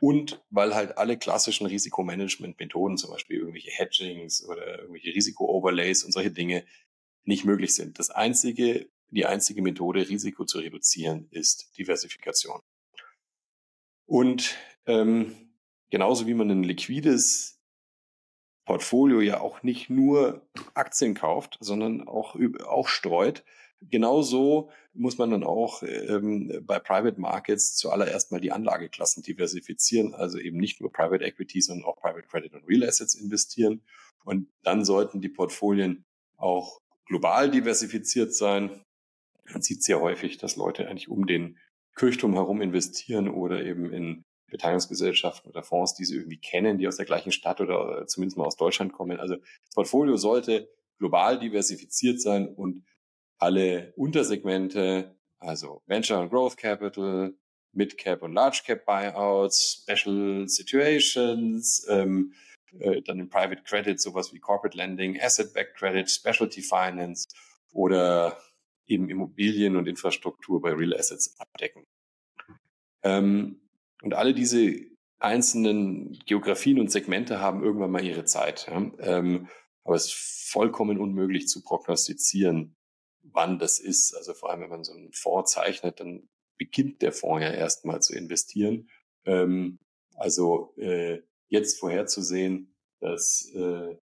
[0.00, 6.30] und weil halt alle klassischen Risikomanagement-Methoden, zum Beispiel irgendwelche Hedgings oder irgendwelche Risiko-Overlays und solche
[6.30, 6.64] Dinge,
[7.24, 7.98] nicht möglich sind.
[7.98, 12.60] Das einzige, die einzige Methode, Risiko zu reduzieren, ist Diversifikation.
[14.06, 15.54] Und ähm,
[15.90, 17.60] genauso wie man ein liquides
[18.64, 23.44] Portfolio ja auch nicht nur Aktien kauft, sondern auch, auch streut,
[23.82, 30.38] Genauso muss man dann auch ähm, bei Private Markets zuallererst mal die Anlageklassen diversifizieren, also
[30.38, 33.82] eben nicht nur Private Equity, sondern auch Private Credit und Real Assets investieren.
[34.24, 36.04] Und dann sollten die Portfolien
[36.36, 38.82] auch global diversifiziert sein.
[39.50, 41.58] Man sieht sehr häufig, dass Leute eigentlich um den
[41.96, 46.96] Kirchturm herum investieren oder eben in Beteiligungsgesellschaften oder Fonds, die sie irgendwie kennen, die aus
[46.96, 49.18] der gleichen Stadt oder zumindest mal aus Deutschland kommen.
[49.18, 52.84] Also das Portfolio sollte global diversifiziert sein und
[53.40, 57.34] alle Untersegmente, also Venture and Growth Capital,
[57.72, 62.34] Mid Cap und Large Cap Buyouts, Special Situations, ähm,
[62.78, 67.28] äh, dann in Private Credit sowas wie Corporate Lending, Asset-Backed Credit, Specialty Finance
[67.72, 68.38] oder
[68.86, 71.84] eben Immobilien und Infrastruktur bei Real Assets abdecken.
[73.02, 73.60] Ähm,
[74.02, 74.74] und alle diese
[75.18, 78.66] einzelnen Geografien und Segmente haben irgendwann mal ihre Zeit.
[78.68, 78.90] Ja?
[78.98, 79.48] Ähm,
[79.84, 82.74] aber es ist vollkommen unmöglich zu prognostizieren,
[83.32, 84.14] wann das ist.
[84.16, 88.00] Also vor allem, wenn man so einen Fonds zeichnet, dann beginnt der Fonds ja erstmal
[88.02, 88.90] zu investieren.
[89.24, 89.78] Ähm,
[90.14, 93.96] also äh, jetzt vorherzusehen, dass äh,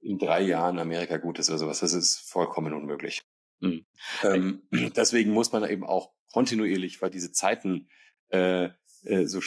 [0.00, 3.22] in drei Jahren Amerika gut ist oder sowas, das ist vollkommen unmöglich.
[3.60, 3.86] Mhm.
[4.22, 4.62] Ähm,
[4.96, 7.88] deswegen muss man eben auch kontinuierlich, weil diese Zeiten
[8.28, 8.70] äh,
[9.04, 9.40] äh, so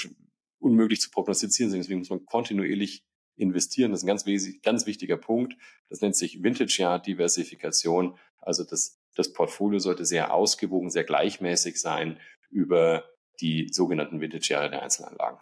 [0.59, 3.03] unmöglich zu prognostizieren sind, deswegen muss man kontinuierlich
[3.35, 3.91] investieren.
[3.91, 4.25] Das ist ein ganz,
[4.61, 5.55] ganz wichtiger Punkt.
[5.89, 8.17] Das nennt sich Vintage-Jahr-Diversifikation.
[8.45, 13.05] Also das, das Portfolio sollte sehr ausgewogen, sehr gleichmäßig sein über
[13.41, 15.39] die sogenannten Vintage-Jahre der Einzelanlagen.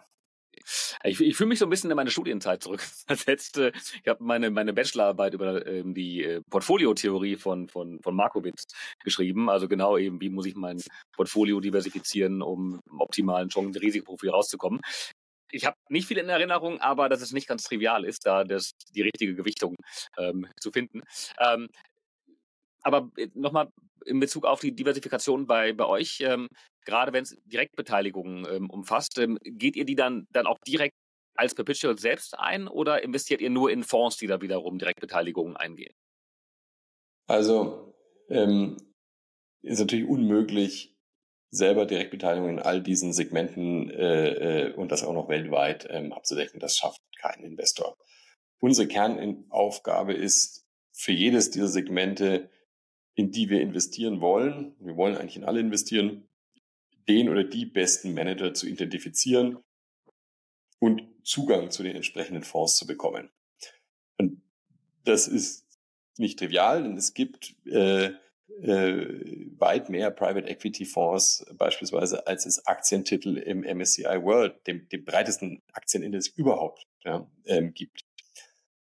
[1.04, 3.58] Ich, ich fühle mich so ein bisschen in meine Studienzeit zurückversetzt.
[4.04, 8.66] Ich habe meine, meine Bachelorarbeit über ähm, die äh, Portfoliotheorie von, von, von Markowitz
[9.02, 9.50] geschrieben.
[9.50, 10.80] Also genau eben, wie muss ich mein
[11.16, 14.80] Portfolio diversifizieren, um im optimalen Chancen-Risikoprofil rauszukommen
[15.52, 18.72] ich habe nicht viel in Erinnerung, aber dass es nicht ganz trivial ist, da das,
[18.94, 19.76] die richtige Gewichtung
[20.16, 21.02] ähm, zu finden.
[21.38, 21.68] Ähm,
[22.82, 23.68] aber äh, nochmal
[24.04, 26.48] in Bezug auf die Diversifikation bei, bei euch, ähm,
[26.84, 30.94] gerade wenn es Direktbeteiligungen ähm, umfasst, ähm, geht ihr die dann, dann auch direkt
[31.34, 35.94] als Perpetual selbst ein oder investiert ihr nur in Fonds, die da wiederum Direktbeteiligungen eingehen?
[37.26, 37.94] Also
[38.28, 38.76] ähm,
[39.62, 40.92] ist natürlich unmöglich,
[41.50, 46.60] selber Direktbeteiligung in all diesen Segmenten äh, äh, und das auch noch weltweit ähm, abzudecken.
[46.60, 47.96] Das schafft kein Investor.
[48.58, 52.50] Unsere Kernaufgabe ist, für jedes dieser Segmente,
[53.14, 56.28] in die wir investieren wollen, wir wollen eigentlich in alle investieren,
[57.08, 59.58] den oder die besten Manager zu identifizieren
[60.78, 63.30] und Zugang zu den entsprechenden Fonds zu bekommen.
[64.18, 64.42] Und
[65.04, 65.66] das ist
[66.18, 68.12] nicht trivial, denn es gibt äh,
[68.60, 69.06] äh,
[69.58, 75.62] weit mehr Private Equity Fonds beispielsweise, als es Aktientitel im MSCI World, dem, dem breitesten
[75.72, 78.04] Aktienindex überhaupt, ja, ähm, gibt.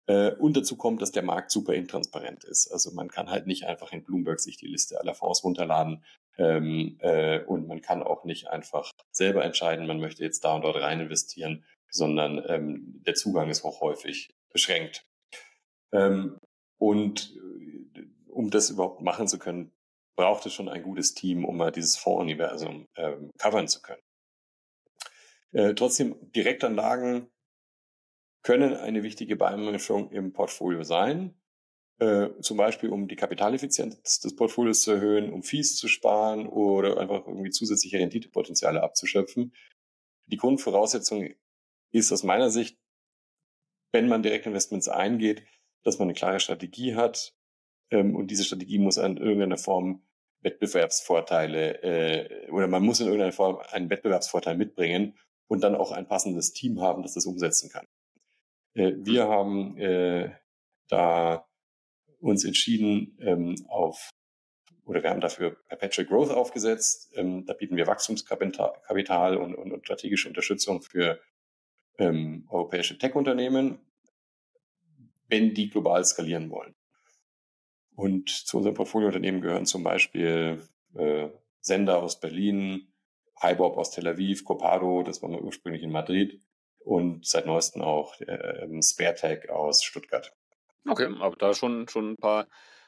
[0.06, 2.70] Äh, und dazu kommt, dass der Markt super intransparent ist.
[2.70, 6.04] Also man kann halt nicht einfach in Bloomberg sich die Liste aller Fonds runterladen
[6.36, 10.62] ähm, äh, und man kann auch nicht einfach selber entscheiden, man möchte jetzt da und
[10.62, 15.06] dort rein investieren, sondern ähm, der Zugang ist auch häufig beschränkt.
[15.92, 16.38] Ähm,
[16.78, 17.34] und
[18.28, 19.72] um das überhaupt machen zu können,
[20.16, 24.02] braucht es schon ein gutes Team, um mal dieses Fondsuniversum ähm, covern zu können.
[25.52, 27.30] Äh, trotzdem, Direktanlagen
[28.44, 31.34] können eine wichtige Beimischung im Portfolio sein,
[31.98, 36.98] äh, zum Beispiel um die Kapitaleffizienz des Portfolios zu erhöhen, um Fees zu sparen oder
[36.98, 39.52] einfach irgendwie zusätzliche Renditepotenziale abzuschöpfen.
[40.26, 41.34] Die Grundvoraussetzung
[41.90, 42.78] ist aus meiner Sicht,
[43.92, 45.44] wenn man Direktinvestments eingeht,
[45.82, 47.34] dass man eine klare Strategie hat,
[47.90, 50.02] ähm, und diese Strategie muss in irgendeiner Form
[50.40, 56.06] Wettbewerbsvorteile äh, oder man muss in irgendeiner Form einen Wettbewerbsvorteil mitbringen und dann auch ein
[56.06, 57.86] passendes Team haben, das das umsetzen kann.
[58.74, 60.30] Äh, wir haben äh,
[60.88, 61.46] da
[62.20, 64.10] uns entschieden ähm, auf
[64.84, 67.12] oder wir haben dafür Perpetual Growth aufgesetzt.
[67.16, 71.20] Ähm, da bieten wir Wachstumskapital und, und, und strategische Unterstützung für
[71.98, 73.78] ähm, europäische Tech-Unternehmen,
[75.28, 76.74] wenn die global skalieren wollen.
[77.96, 80.60] Und zu unserem Portfoliounternehmen gehören zum Beispiel
[80.94, 81.28] äh,
[81.60, 82.92] Sender aus Berlin,
[83.40, 86.43] HiBob aus Tel Aviv, Copado, das war mal ursprünglich in Madrid
[86.84, 90.32] und seit neuestem auch äh, SpareTech aus Stuttgart.
[90.86, 92.46] Okay, aber da schon, schon ein paar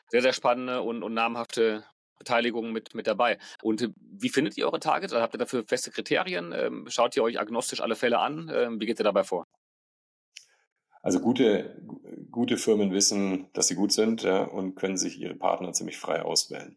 [0.09, 1.85] sehr, sehr spannende und, und namhafte
[2.19, 3.39] Beteiligungen mit, mit dabei.
[3.63, 5.13] Und äh, wie findet ihr eure Targets?
[5.13, 6.53] Also habt ihr dafür feste Kriterien?
[6.53, 8.51] Ähm, schaut ihr euch agnostisch alle Fälle an?
[8.55, 9.47] Ähm, wie geht ihr dabei vor?
[11.03, 11.81] Also gute,
[12.31, 16.23] gute Firmen wissen, dass sie gut sind ja, und können sich ihre Partner ziemlich frei
[16.23, 16.77] auswählen.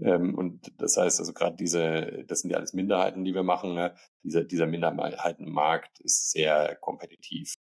[0.00, 3.74] Ähm, und das heißt also gerade diese, das sind ja alles Minderheiten, die wir machen.
[3.74, 3.94] Ne?
[4.22, 7.54] Dieser, dieser Minderheitenmarkt ist sehr kompetitiv.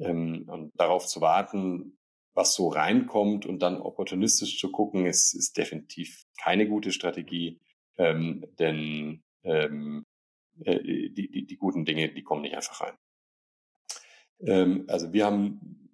[0.00, 1.98] Ähm, und darauf zu warten,
[2.34, 7.60] was so reinkommt und dann opportunistisch zu gucken, ist, ist definitiv keine gute Strategie,
[7.98, 10.06] ähm, denn ähm,
[10.64, 12.94] äh, die, die, die guten Dinge, die kommen nicht einfach rein.
[14.40, 15.88] Ähm, also wir haben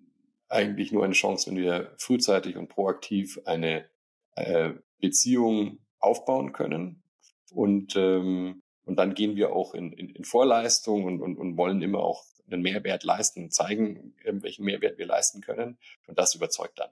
[0.48, 3.88] eigentlich nur eine Chance, wenn wir frühzeitig und proaktiv eine
[4.36, 7.02] äh, Beziehung aufbauen können
[7.50, 11.82] und ähm, und dann gehen wir auch in, in, in Vorleistung und, und, und wollen
[11.82, 15.76] immer auch einen Mehrwert leisten, zeigen, ähm, welchen Mehrwert wir leisten können.
[16.06, 16.88] Und das überzeugt dann.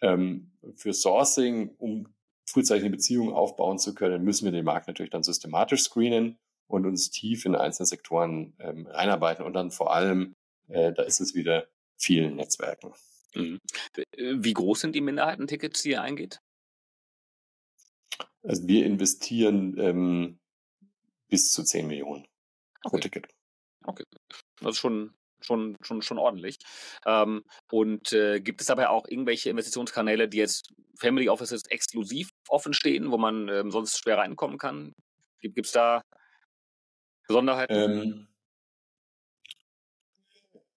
[0.00, 2.08] Ähm, für Sourcing, um
[2.44, 6.86] frühzeitig eine Beziehung aufbauen zu können, müssen wir den Markt natürlich dann systematisch screenen und
[6.86, 10.34] uns tief in einzelne Sektoren ähm, reinarbeiten und dann vor allem,
[10.66, 12.94] äh, da ist es wieder vielen Netzwerken.
[13.34, 13.60] Mhm.
[14.16, 16.40] Wie groß sind die Minderheitentickets, die ihr eingeht?
[18.48, 20.38] Also wir investieren ähm,
[21.28, 22.26] bis zu 10 Millionen
[22.82, 22.88] okay.
[22.88, 23.28] pro Ticket.
[23.84, 24.04] Okay.
[24.60, 26.58] Das ist schon, schon, schon, schon ordentlich.
[27.04, 32.72] Ähm, und äh, gibt es aber auch irgendwelche Investitionskanäle, die jetzt Family Offices exklusiv offen
[32.72, 34.94] stehen, wo man ähm, sonst schwer reinkommen kann?
[35.40, 36.00] Gibt es da
[37.26, 37.74] Besonderheiten?
[37.74, 38.28] Ähm,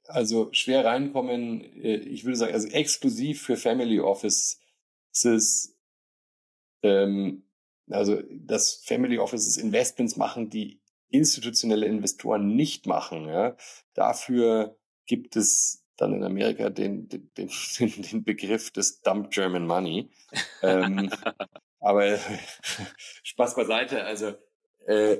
[0.08, 4.60] also schwer reinkommen, äh, ich würde sagen, also exklusiv für Family Offices
[6.84, 7.46] ähm,
[7.94, 13.28] also dass Family Offices Investments machen, die institutionelle Investoren nicht machen.
[13.28, 13.56] Ja.
[13.94, 17.50] Dafür gibt es dann in Amerika den, den, den,
[17.80, 20.10] den Begriff des Dump German Money.
[20.64, 21.12] ähm,
[21.80, 22.18] aber
[23.24, 24.04] Spaß beiseite.
[24.06, 24.34] Also
[24.88, 25.18] äh,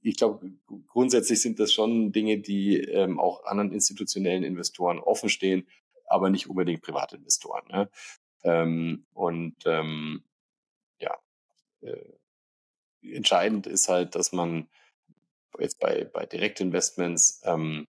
[0.00, 0.52] ich glaube,
[0.86, 5.66] grundsätzlich sind das schon Dinge, die ähm, auch anderen institutionellen Investoren offenstehen,
[6.06, 7.66] aber nicht unbedingt Privatinvestoren.
[7.68, 7.90] Ne?
[8.44, 10.35] Ähm, und ähm, äh,
[13.02, 14.68] entscheidend ist halt, dass man
[15.58, 17.86] jetzt bei, bei Direktinvestments, ähm,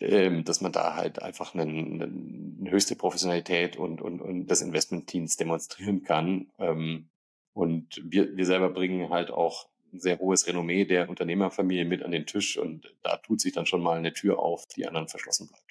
[0.00, 5.36] ähm, dass man da halt einfach eine, eine höchste Professionalität und, und, und des Investmentteams
[5.36, 6.50] demonstrieren kann.
[6.58, 7.08] Ähm,
[7.52, 12.12] und wir, wir selber bringen halt auch ein sehr hohes Renommee der Unternehmerfamilie mit an
[12.12, 15.48] den Tisch und da tut sich dann schon mal eine Tür auf, die anderen verschlossen
[15.48, 15.67] bleibt.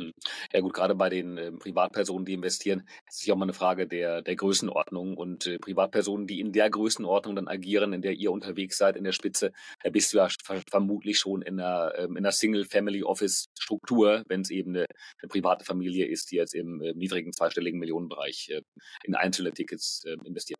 [0.00, 0.12] Hm.
[0.52, 3.86] Ja gut, gerade bei den äh, Privatpersonen, die investieren, ist es auch mal eine Frage
[3.86, 5.16] der, der Größenordnung.
[5.16, 9.04] Und äh, Privatpersonen, die in der Größenordnung dann agieren, in der ihr unterwegs seid, in
[9.04, 10.28] der Spitze, da bist du ja
[10.70, 14.86] vermutlich schon in einer, ähm, in einer Single-Family-Office-Struktur, wenn es eben eine,
[15.20, 18.62] eine, private Familie ist, die jetzt im äh, niedrigen zweistelligen Millionenbereich äh,
[19.04, 20.58] in einzelne Tickets ähm, investiert.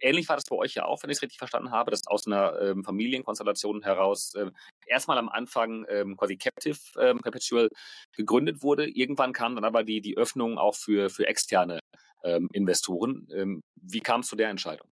[0.00, 2.06] Äh, ähnlich war das bei euch ja auch, wenn ich es richtig verstanden habe, dass
[2.06, 4.50] aus einer ähm, Familienkonstellation heraus äh,
[4.86, 7.68] erstmal am Anfang ähm, quasi Captive ähm, Perpetual
[8.12, 8.88] gegründet wurde.
[8.88, 11.80] Irgendwann kam dann aber die, die Öffnung auch für, für externe
[12.24, 13.28] ähm, Investoren.
[13.34, 14.88] Ähm, wie kam es zu der Entscheidung?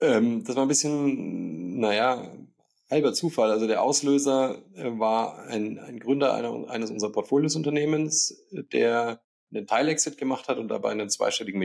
[0.00, 2.32] Ähm, das war ein bisschen, naja,
[2.90, 3.50] halber Zufall.
[3.50, 9.20] Also der Auslöser äh, war ein, ein Gründer einer, eines unserer Portfoliosunternehmens, der
[9.52, 11.60] einen Teilexit gemacht hat und dabei einen zweistelligen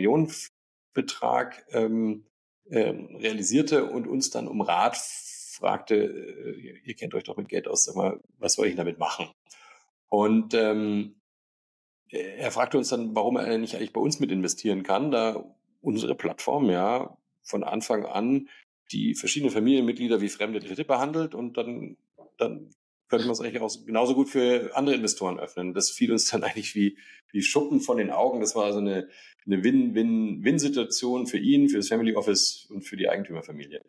[0.96, 2.26] Millionenbetrag ähm,
[2.66, 7.68] äh, realisierte und uns dann um Rat fragte, äh, ihr kennt euch doch mit Geld
[7.68, 9.28] aus, sag mal, was soll ich damit machen?
[10.10, 11.16] Und ähm,
[12.10, 15.43] er fragte uns dann, warum er nicht eigentlich bei uns mit investieren kann, da
[15.82, 18.50] unsere Plattform ja von Anfang an
[18.91, 21.98] die verschiedenen Familienmitglieder wie fremde Dritte behandelt und dann,
[22.38, 22.70] dann
[23.16, 25.74] könnten wir es eigentlich auch genauso gut für andere Investoren öffnen.
[25.74, 26.97] Das fiel uns dann eigentlich wie,
[27.32, 28.41] wie Schuppen von den Augen.
[28.41, 29.07] Das war so eine,
[29.45, 33.82] eine Win-Win-Win-Situation für ihn, für das Family Office und für die Eigentümerfamilie.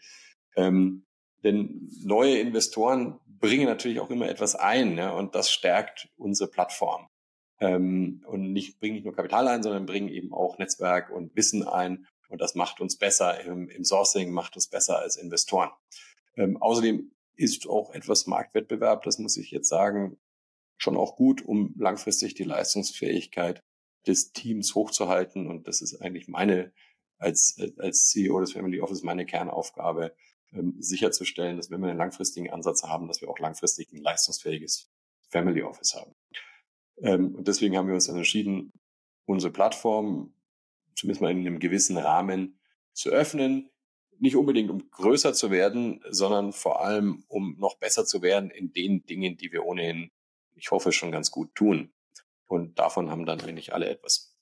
[0.56, 1.04] Ähm,
[1.42, 7.08] denn neue Investoren bringen natürlich auch immer etwas ein ja, und das stärkt unsere Plattform.
[7.58, 11.66] Ähm, und nicht, bringen nicht nur Kapital ein, sondern bringen eben auch Netzwerk und Wissen
[11.66, 15.70] ein und das macht uns besser im, im Sourcing, macht uns besser als Investoren.
[16.36, 20.18] Ähm, außerdem ist auch etwas Marktwettbewerb, das muss ich jetzt sagen,
[20.78, 23.62] schon auch gut, um langfristig die Leistungsfähigkeit
[24.06, 25.46] des Teams hochzuhalten.
[25.46, 26.72] Und das ist eigentlich meine,
[27.18, 30.14] als, als CEO des Family Office, meine Kernaufgabe,
[30.52, 34.90] ähm, sicherzustellen, dass wenn wir einen langfristigen Ansatz haben, dass wir auch langfristig ein leistungsfähiges
[35.28, 36.14] Family Office haben.
[36.98, 38.72] Ähm, und deswegen haben wir uns dann entschieden,
[39.24, 40.34] unsere Plattform
[40.94, 42.58] zumindest mal in einem gewissen Rahmen
[42.92, 43.70] zu öffnen.
[44.18, 48.72] Nicht unbedingt, um größer zu werden, sondern vor allem, um noch besser zu werden in
[48.72, 50.10] den Dingen, die wir ohnehin,
[50.54, 51.92] ich hoffe, schon ganz gut tun.
[52.46, 54.34] Und davon haben dann eigentlich alle etwas.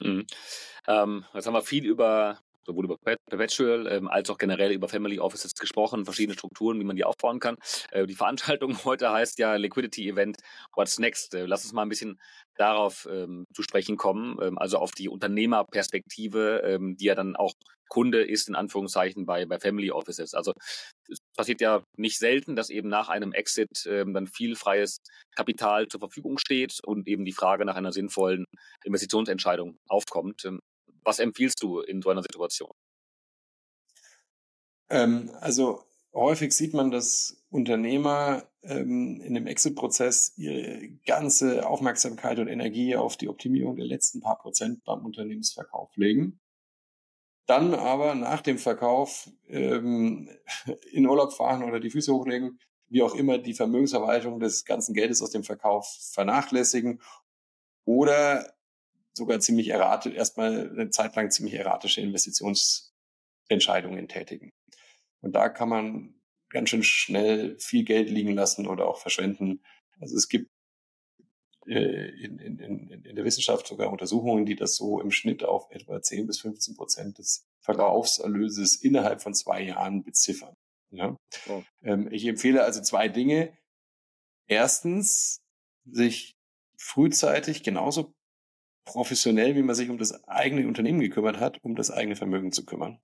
[0.00, 0.26] Mhm.
[0.86, 5.18] Ähm, jetzt haben wir viel über sowohl über Perpetual ähm, als auch generell über Family
[5.18, 7.56] Offices gesprochen, verschiedene Strukturen, wie man die aufbauen kann.
[7.90, 10.38] Äh, die Veranstaltung heute heißt ja Liquidity Event
[10.74, 11.34] What's Next.
[11.34, 12.20] Äh, lass uns mal ein bisschen
[12.56, 17.54] darauf ähm, zu sprechen kommen, ähm, also auf die Unternehmerperspektive, ähm, die ja dann auch
[17.94, 20.34] Kunde ist, in Anführungszeichen, bei, bei Family Offices.
[20.34, 20.52] Also
[21.08, 24.98] es passiert ja nicht selten, dass eben nach einem Exit ähm, dann viel freies
[25.36, 28.46] Kapital zur Verfügung steht und eben die Frage nach einer sinnvollen
[28.82, 30.44] Investitionsentscheidung aufkommt.
[30.44, 30.58] Ähm,
[31.04, 32.72] was empfiehlst du in so einer Situation?
[34.90, 42.48] Ähm, also häufig sieht man, dass Unternehmer ähm, in dem Exit-Prozess ihre ganze Aufmerksamkeit und
[42.48, 46.40] Energie auf die Optimierung der letzten paar Prozent beim Unternehmensverkauf legen.
[47.46, 50.30] Dann aber nach dem Verkauf ähm,
[50.92, 55.22] in Urlaub fahren oder die Füße hochlegen, wie auch immer die Vermögensverwaltung des ganzen Geldes
[55.22, 57.00] aus dem Verkauf vernachlässigen
[57.84, 58.54] oder
[59.14, 64.52] sogar ziemlich erratet, erstmal eine Zeit lang ziemlich erratische Investitionsentscheidungen tätigen.
[65.20, 66.14] Und da kann man
[66.50, 69.62] ganz schön schnell viel Geld liegen lassen oder auch verschwenden.
[70.00, 70.50] Also es gibt
[71.66, 76.00] in, in, in, in der Wissenschaft sogar Untersuchungen, die das so im Schnitt auf etwa
[76.00, 80.54] 10 bis 15 Prozent des Verkaufserlöses innerhalb von zwei Jahren beziffern.
[80.90, 81.16] Ja?
[81.48, 81.62] Oh.
[81.82, 83.56] Ähm, ich empfehle also zwei Dinge.
[84.46, 85.40] Erstens,
[85.86, 86.36] sich
[86.76, 88.14] frühzeitig genauso
[88.84, 92.64] professionell, wie man sich um das eigene Unternehmen gekümmert hat, um das eigene Vermögen zu
[92.64, 93.00] kümmern.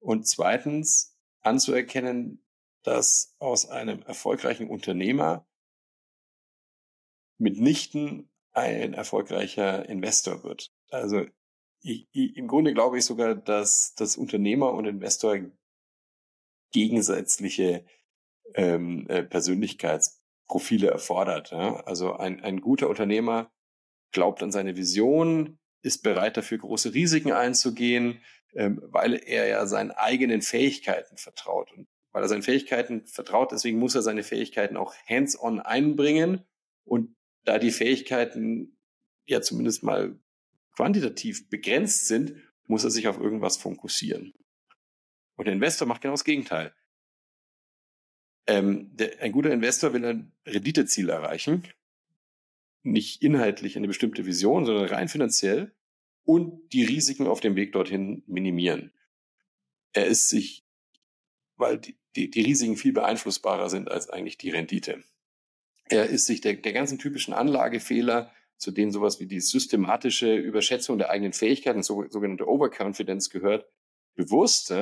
[0.00, 2.44] Und zweitens anzuerkennen,
[2.82, 5.46] dass aus einem erfolgreichen Unternehmer
[7.38, 10.72] mitnichten ein erfolgreicher Investor wird.
[10.90, 11.26] Also
[11.82, 15.38] ich, ich, im Grunde glaube ich sogar, dass das Unternehmer und Investor
[16.72, 17.84] gegensätzliche
[18.54, 21.50] ähm, äh, Persönlichkeitsprofile erfordert.
[21.50, 21.76] Ja?
[21.84, 23.50] Also ein, ein guter Unternehmer
[24.12, 28.22] glaubt an seine Vision, ist bereit dafür große Risiken einzugehen,
[28.54, 31.72] ähm, weil er ja seinen eigenen Fähigkeiten vertraut.
[31.72, 36.44] Und weil er seinen Fähigkeiten vertraut, deswegen muss er seine Fähigkeiten auch hands-on einbringen.
[36.84, 37.15] Und
[37.46, 38.76] da die Fähigkeiten
[39.24, 40.18] ja zumindest mal
[40.74, 42.34] quantitativ begrenzt sind,
[42.66, 44.34] muss er sich auf irgendwas fokussieren.
[45.36, 46.74] Und der Investor macht genau das Gegenteil.
[48.46, 51.64] Ähm, der, ein guter Investor will ein Renditeziel erreichen
[52.86, 55.74] nicht inhaltlich eine bestimmte Vision, sondern rein finanziell
[56.24, 58.92] und die Risiken auf dem Weg dorthin minimieren.
[59.92, 60.64] Er ist sich,
[61.56, 65.02] weil die, die, die Risiken viel beeinflussbarer sind als eigentlich die Rendite.
[65.88, 70.98] Er ist sich der, der ganzen typischen Anlagefehler, zu denen sowas wie die systematische Überschätzung
[70.98, 73.66] der eigenen Fähigkeiten, so, sogenannte Overconfidence gehört,
[74.14, 74.72] bewusst.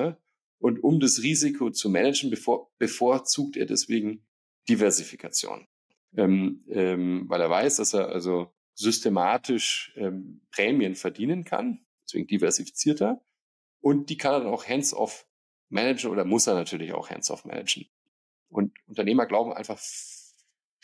[0.58, 4.24] Und um das Risiko zu managen, bevor, bevorzugt er deswegen
[4.68, 5.66] Diversifikation
[6.16, 13.00] ähm, ähm, weil er weiß, dass er also systematisch ähm, Prämien verdienen kann, deswegen diversifiziert
[13.00, 13.20] er.
[13.80, 15.26] Und die kann er dann auch hands-off
[15.68, 17.86] managen oder muss er natürlich auch hands-off managen.
[18.48, 19.78] Und Unternehmer glauben einfach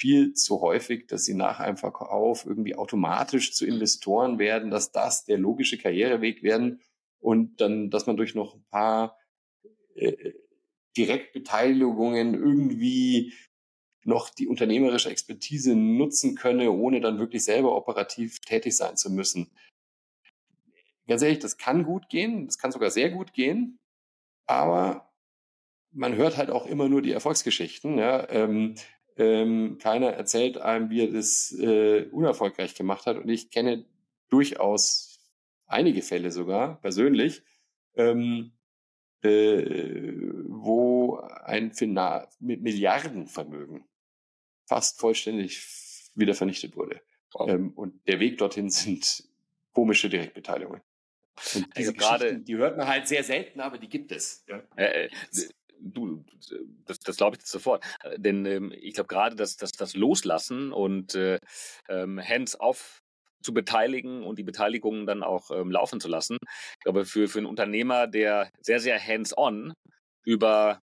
[0.01, 5.27] viel zu häufig, dass sie nach einem Verkauf irgendwie automatisch zu Investoren werden, dass das
[5.27, 6.81] der logische Karriereweg werden
[7.19, 9.19] und dann, dass man durch noch ein paar
[9.95, 10.33] äh,
[10.97, 13.35] Direktbeteiligungen irgendwie
[14.03, 19.51] noch die unternehmerische Expertise nutzen könne, ohne dann wirklich selber operativ tätig sein zu müssen.
[21.07, 23.79] Ganz ehrlich, das kann gut gehen, das kann sogar sehr gut gehen,
[24.47, 25.13] aber
[25.93, 27.99] man hört halt auch immer nur die Erfolgsgeschichten.
[27.99, 28.27] Ja?
[28.31, 28.77] Ähm,
[29.17, 33.17] ähm, keiner erzählt einem, wie er das äh, unerfolgreich gemacht hat.
[33.17, 33.85] Und ich kenne
[34.29, 35.21] durchaus
[35.67, 37.43] einige Fälle sogar persönlich,
[37.95, 38.53] ähm,
[39.23, 40.13] äh,
[40.47, 41.73] wo ein
[42.39, 43.85] mit Milliardenvermögen
[44.67, 47.01] fast vollständig wieder vernichtet wurde.
[47.33, 47.49] Wow.
[47.49, 49.25] Ähm, und der Weg dorthin sind
[49.73, 50.83] komische Direktbeteiligungen.
[51.55, 54.45] Und diese also gerade, die hört man halt sehr selten, aber die gibt es.
[54.49, 54.63] Ja.
[54.77, 55.11] Äh, äh,
[55.81, 56.25] du,
[56.87, 57.85] das, das glaube ich sofort.
[58.17, 61.39] Denn ähm, ich glaube gerade, dass, dass das Loslassen und äh,
[61.89, 63.01] ähm, hands-off
[63.43, 66.37] zu beteiligen und die Beteiligungen dann auch ähm, laufen zu lassen.
[66.79, 69.73] Ich glaube, für, für einen Unternehmer, der sehr, sehr hands-on
[70.25, 70.81] über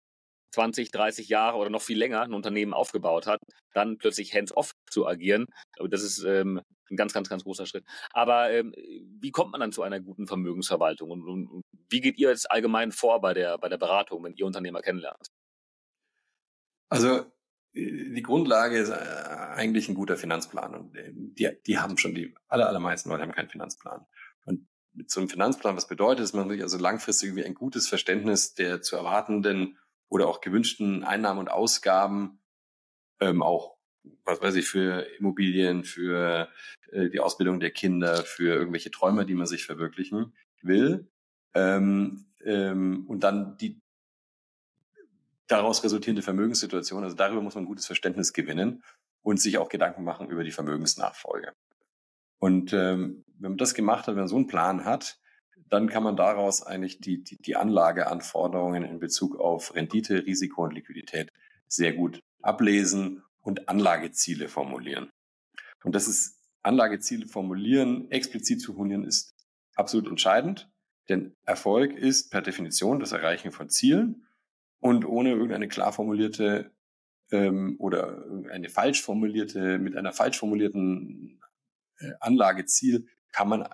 [0.54, 3.40] 20, 30 Jahre oder noch viel länger ein Unternehmen aufgebaut hat,
[3.72, 5.46] dann plötzlich hands-off zu agieren.
[5.90, 7.84] Das ist ähm, ein ganz, ganz, ganz großer Schritt.
[8.10, 8.72] Aber ähm,
[9.20, 12.92] wie kommt man dann zu einer guten Vermögensverwaltung und, und, wie geht ihr jetzt allgemein
[12.92, 15.28] vor bei der, bei der Beratung, wenn ihr Unternehmer kennenlernt?
[16.88, 17.26] Also
[17.74, 22.34] die Grundlage ist äh, eigentlich ein guter Finanzplan und äh, die, die haben schon die
[22.46, 24.06] aller, allermeisten Leute haben keinen Finanzplan.
[24.44, 27.88] Und mit so einem Finanzplan, was bedeutet, dass man sich also langfristig irgendwie ein gutes
[27.88, 29.78] Verständnis der zu erwartenden
[30.14, 32.38] oder auch gewünschten Einnahmen und Ausgaben
[33.20, 33.76] ähm, auch,
[34.24, 36.48] was weiß ich, für Immobilien, für
[36.92, 41.10] äh, die Ausbildung der Kinder, für irgendwelche Träume, die man sich verwirklichen will.
[41.52, 43.80] Ähm, ähm, und dann die
[45.48, 48.84] daraus resultierende Vermögenssituation, also darüber muss man ein gutes Verständnis gewinnen
[49.22, 51.52] und sich auch Gedanken machen über die Vermögensnachfolge.
[52.38, 55.18] Und ähm, wenn man das gemacht hat, wenn man so einen Plan hat,
[55.70, 60.74] dann kann man daraus eigentlich die, die, die Anlageanforderungen in Bezug auf Rendite, Risiko und
[60.74, 61.30] Liquidität
[61.66, 65.10] sehr gut ablesen und Anlageziele formulieren.
[65.82, 69.34] Und das ist Anlageziele formulieren, explizit zu formulieren, ist
[69.74, 70.70] absolut entscheidend,
[71.08, 74.26] denn Erfolg ist per Definition das Erreichen von Zielen
[74.80, 76.70] und ohne irgendeine klar formulierte
[77.30, 81.40] ähm, oder eine falsch formulierte, mit einer falsch formulierten
[81.98, 83.68] äh, Anlageziel kann man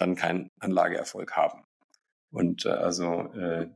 [0.00, 1.64] dann keinen Anlageerfolg haben.
[2.30, 3.68] Und äh, also äh,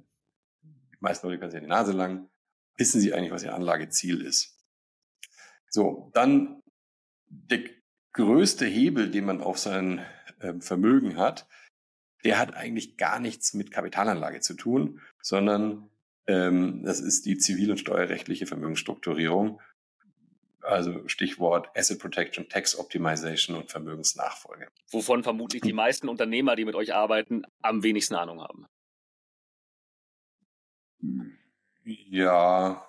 [0.62, 2.30] die meisten Leute können sich die Nase lang,
[2.76, 4.58] wissen sie eigentlich, was ihr Anlageziel ist.
[5.68, 6.62] So, dann
[7.26, 7.60] der
[8.12, 10.04] größte Hebel, den man auf sein
[10.40, 11.46] äh, Vermögen hat,
[12.24, 15.90] der hat eigentlich gar nichts mit Kapitalanlage zu tun, sondern
[16.26, 19.60] ähm, das ist die zivil- und steuerrechtliche Vermögensstrukturierung.
[20.64, 24.68] Also Stichwort Asset Protection, Tax Optimization und Vermögensnachfolge.
[24.90, 28.66] Wovon vermutlich die meisten Unternehmer, die mit euch arbeiten, am wenigsten Ahnung haben.
[31.84, 32.86] Ja,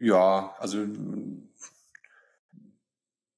[0.00, 0.86] ja, also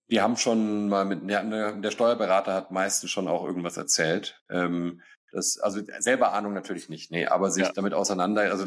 [0.08, 4.40] wir haben schon mal mit, der Steuerberater hat meistens schon auch irgendwas erzählt.
[4.50, 5.02] Ähm,
[5.36, 7.72] das, also selber Ahnung natürlich nicht, nee, aber sich ja.
[7.72, 8.66] damit auseinander, also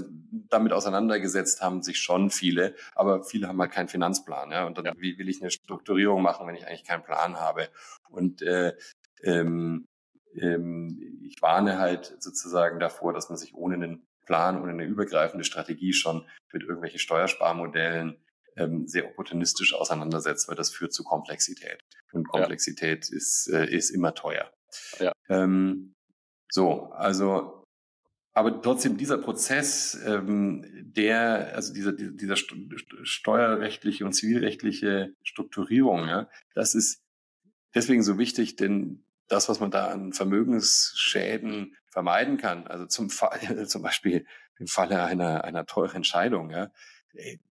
[0.49, 4.65] damit auseinandergesetzt haben sich schon viele, aber viele haben halt keinen Finanzplan, ja.
[4.67, 4.93] Und dann, ja.
[4.97, 7.69] wie will ich eine Strukturierung machen, wenn ich eigentlich keinen Plan habe?
[8.09, 8.73] Und äh,
[9.23, 9.87] ähm,
[10.35, 15.45] ähm, ich warne halt sozusagen davor, dass man sich ohne einen Plan, ohne eine übergreifende
[15.45, 18.23] Strategie schon mit irgendwelchen Steuersparmodellen
[18.57, 21.79] ähm, sehr opportunistisch auseinandersetzt, weil das führt zu Komplexität.
[22.11, 23.17] Und Komplexität ja.
[23.17, 24.51] ist, äh, ist immer teuer.
[24.99, 25.13] Ja.
[25.29, 25.95] Ähm,
[26.49, 27.63] so, also,
[28.33, 36.75] aber trotzdem dieser Prozess, ähm, der, also dieser, dieser steuerrechtliche und zivilrechtliche Strukturierung, ja, das
[36.75, 37.01] ist
[37.75, 43.39] deswegen so wichtig, denn das, was man da an Vermögensschäden vermeiden kann, also zum Fall,
[43.67, 44.25] zum Beispiel
[44.57, 46.71] im Falle einer, einer teuren Entscheidung, ja,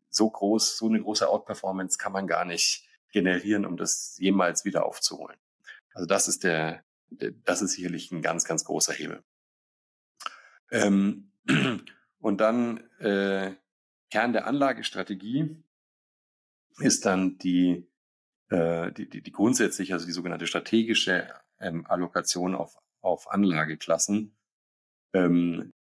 [0.10, 4.86] so groß, so eine große Outperformance kann man gar nicht generieren, um das jemals wieder
[4.86, 5.38] aufzuholen.
[5.94, 9.24] Also das ist der, das ist sicherlich ein ganz, ganz großer Hebel.
[10.72, 11.32] Ähm,
[12.20, 13.56] und dann äh,
[14.10, 15.64] Kern der Anlagestrategie
[16.80, 17.88] ist dann die,
[18.50, 24.38] äh, die, die, die grundsätzliche, also die sogenannte strategische ähm, Allokation auf, auf Anlageklassen
[25.14, 25.74] ähm,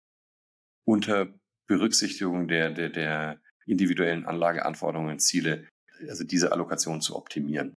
[0.85, 1.27] unter
[1.67, 5.67] Berücksichtigung der, der, der individuellen Anlageanforderungen und Ziele,
[6.07, 7.75] also diese Allokation zu optimieren.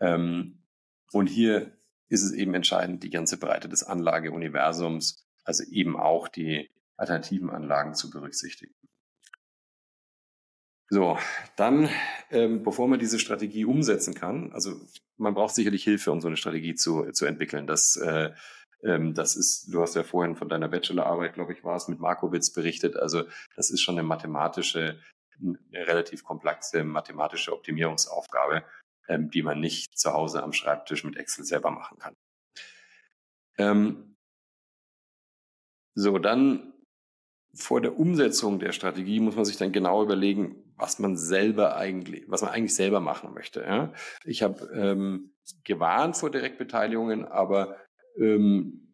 [0.00, 0.62] Ähm,
[1.12, 1.75] und hier
[2.08, 7.94] ist es eben entscheidend, die ganze Breite des Anlageuniversums, also eben auch die alternativen Anlagen
[7.94, 8.74] zu berücksichtigen.
[10.88, 11.18] So,
[11.56, 11.88] dann,
[12.30, 14.80] ähm, bevor man diese Strategie umsetzen kann, also
[15.16, 17.66] man braucht sicherlich Hilfe, um so eine Strategie zu, zu entwickeln.
[17.66, 18.32] Das, äh,
[18.84, 21.98] ähm, das ist, du hast ja vorhin von deiner Bachelorarbeit, glaube ich, war es, mit
[21.98, 22.96] Markowitz berichtet.
[22.96, 23.24] Also
[23.56, 25.00] das ist schon eine mathematische,
[25.40, 28.62] eine relativ komplexe mathematische Optimierungsaufgabe,
[29.08, 32.14] ähm, die man nicht zu Hause am Schreibtisch mit Excel selber machen kann.
[33.58, 34.16] Ähm,
[35.94, 36.74] so, dann
[37.54, 42.24] vor der Umsetzung der Strategie muss man sich dann genau überlegen, was man selber eigentlich,
[42.28, 43.62] was man eigentlich selber machen möchte.
[43.62, 43.92] Ja?
[44.24, 45.32] Ich habe ähm,
[45.64, 47.76] gewarnt vor Direktbeteiligungen, aber
[48.18, 48.92] ähm,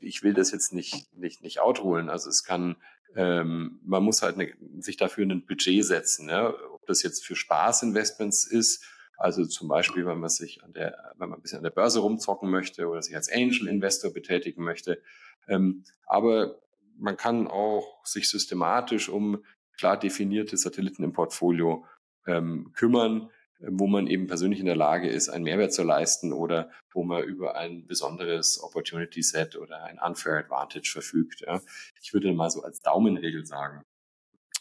[0.00, 2.08] ich will das jetzt nicht nicht nicht outholen.
[2.08, 2.76] Also es kann,
[3.16, 6.28] ähm, man muss halt ne, sich dafür ein Budget setzen.
[6.28, 6.54] Ja?
[6.72, 8.84] Ob das jetzt für Spaßinvestments ist
[9.16, 12.00] also zum Beispiel, wenn man sich an der, wenn man ein bisschen an der Börse
[12.00, 15.02] rumzocken möchte oder sich als Angel Investor betätigen möchte.
[15.48, 16.58] Ähm, aber
[16.96, 19.44] man kann auch sich systematisch um
[19.78, 21.84] klar definierte Satelliten im Portfolio
[22.26, 26.70] ähm, kümmern, wo man eben persönlich in der Lage ist, einen Mehrwert zu leisten oder
[26.92, 31.40] wo man über ein besonderes Opportunity Set oder ein Unfair Advantage verfügt.
[31.40, 31.60] Ja.
[32.02, 33.82] Ich würde mal so als Daumenregel sagen,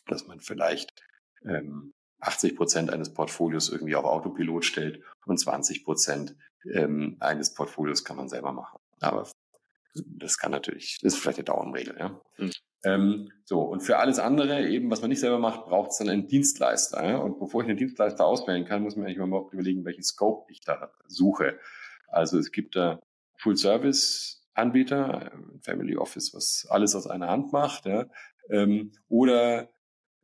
[0.08, 1.04] dass man vielleicht
[1.45, 1.93] ähm,
[2.24, 6.36] 80 Prozent eines Portfolios irgendwie auf Autopilot stellt und 20 Prozent
[6.71, 8.80] ähm, eines Portfolios kann man selber machen.
[8.99, 9.28] Aber
[9.95, 12.19] das kann natürlich, das ist vielleicht eine Daumenregel, ja.
[12.38, 12.51] Mhm.
[12.86, 16.09] Ähm, so, und für alles andere, eben, was man nicht selber macht, braucht es dann
[16.09, 17.05] einen Dienstleister.
[17.05, 17.17] Ja?
[17.17, 20.51] Und bevor ich einen Dienstleister auswählen kann, muss man eigentlich mal überhaupt überlegen, welchen Scope
[20.51, 21.57] ich da suche.
[22.07, 22.99] Also es gibt da
[23.38, 28.07] Full-Service-Anbieter, Family Office, was alles aus einer Hand macht, ja?
[28.49, 29.69] ähm, oder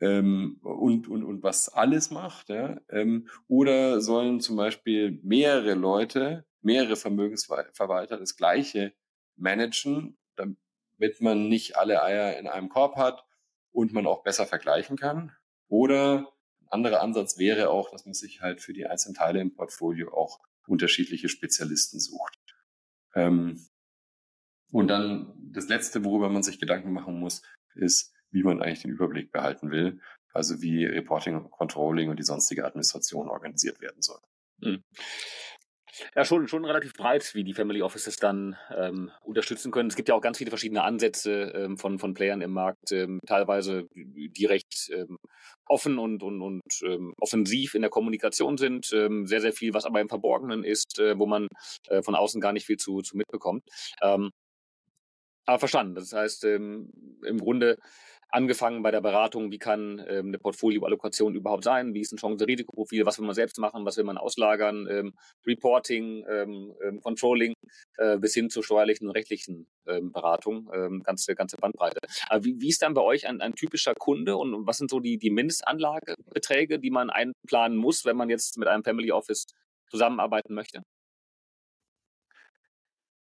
[0.01, 2.79] ähm, und, und, und was alles macht, ja?
[2.89, 8.93] ähm, oder sollen zum Beispiel mehrere Leute, mehrere Vermögensverwalter das gleiche
[9.35, 13.25] managen, damit man nicht alle Eier in einem Korb hat
[13.71, 15.31] und man auch besser vergleichen kann.
[15.67, 16.31] Oder
[16.61, 20.13] ein anderer Ansatz wäre auch, dass man sich halt für die einzelnen Teile im Portfolio
[20.13, 22.37] auch unterschiedliche Spezialisten sucht.
[23.15, 23.65] Ähm,
[24.71, 27.41] und dann das Letzte, worüber man sich Gedanken machen muss,
[27.75, 29.99] ist, wie man eigentlich den Überblick behalten will.
[30.33, 34.19] Also wie Reporting Controlling und die sonstige Administration organisiert werden soll.
[34.61, 34.83] Mhm.
[36.15, 39.89] Ja, schon, schon relativ breit, wie die Family Offices dann ähm, unterstützen können.
[39.89, 43.19] Es gibt ja auch ganz viele verschiedene Ansätze ähm, von, von Playern im Markt, ähm,
[43.25, 45.17] teilweise die recht ähm,
[45.65, 48.91] offen und, und, und ähm, offensiv in der Kommunikation sind.
[48.93, 51.47] Ähm, sehr, sehr viel, was aber im Verborgenen ist, äh, wo man
[51.87, 53.63] äh, von außen gar nicht viel zu, zu mitbekommt.
[54.01, 54.31] Ähm,
[55.49, 55.95] aber verstanden.
[55.95, 56.91] Das heißt, ähm,
[57.25, 57.77] im Grunde
[58.31, 63.05] angefangen bei der Beratung, wie kann ähm, eine Portfolioallokation überhaupt sein, wie ist ein Chance-Risikoprofil,
[63.05, 65.13] was will man selbst machen, was will man auslagern, ähm,
[65.47, 67.53] Reporting, ähm, ähm Controlling,
[67.97, 71.99] äh, bis hin zur steuerlichen und rechtlichen ähm, Beratung, ähm, ganze, ganze Bandbreite.
[72.27, 74.99] Aber wie, wie ist dann bei euch ein, ein typischer Kunde und was sind so
[74.99, 79.47] die, die Mindestanlagebeträge, die man einplanen muss, wenn man jetzt mit einem Family Office
[79.89, 80.83] zusammenarbeiten möchte?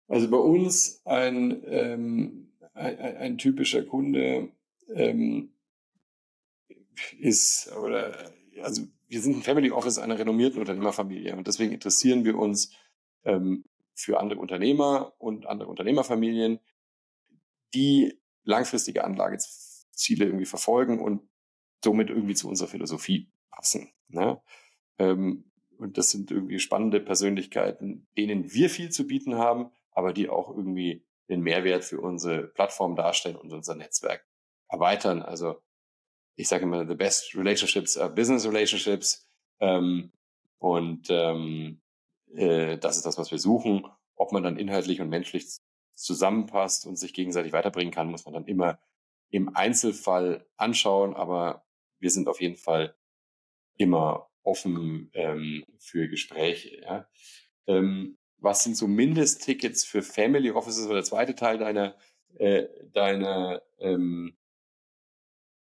[0.08, 4.50] Also bei uns ein, ähm, ein, ein typischer Kunde
[4.94, 5.54] ähm,
[7.20, 8.32] ist, oder,
[8.62, 12.72] also wir sind ein Family Office einer renommierten Unternehmerfamilie und deswegen interessieren wir uns
[13.24, 16.60] ähm, für andere Unternehmer und andere Unternehmerfamilien,
[17.74, 21.22] die langfristige Anlageziele irgendwie verfolgen und
[21.84, 23.92] somit irgendwie zu unserer Philosophie passen.
[24.08, 24.42] Ne?
[25.00, 30.30] Ähm, und das sind irgendwie spannende Persönlichkeiten, denen wir viel zu bieten haben, aber die
[30.30, 34.28] auch irgendwie den Mehrwert für unsere Plattform darstellen und unser Netzwerk
[34.70, 35.24] erweitern.
[35.24, 35.62] Also
[36.36, 39.28] ich sage immer, the best relationships are business relationships.
[39.60, 40.12] Ähm,
[40.60, 41.82] und ähm,
[42.36, 43.88] äh, das ist das, was wir suchen.
[44.16, 45.48] Ob man dann inhaltlich und menschlich
[45.96, 48.80] zusammenpasst und sich gegenseitig weiterbringen kann, muss man dann immer
[49.30, 51.16] im Einzelfall anschauen.
[51.16, 51.66] Aber
[52.00, 52.96] wir sind auf jeden Fall
[53.78, 56.82] immer offen ähm, für Gespräche.
[56.82, 57.10] Ja.
[57.68, 61.98] Ähm, was sind so Mindesttickets für Family Offices oder der zweite Teil deiner,
[62.36, 64.38] äh, deiner ähm,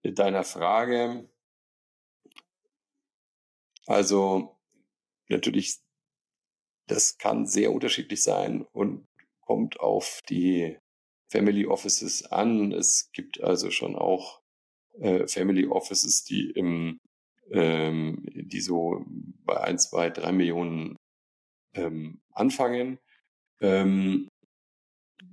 [0.03, 1.29] deiner Frage.
[3.85, 4.57] Also
[5.27, 5.79] natürlich,
[6.87, 9.07] das kann sehr unterschiedlich sein und
[9.41, 10.77] kommt auf die
[11.27, 12.71] Family Offices an.
[12.71, 14.41] Es gibt also schon auch
[14.99, 16.99] äh, Family Offices, die im
[17.51, 19.03] ähm, die so
[19.43, 20.95] bei ein, zwei, drei Millionen
[21.73, 22.99] ähm, anfangen.
[23.61, 24.27] Ähm,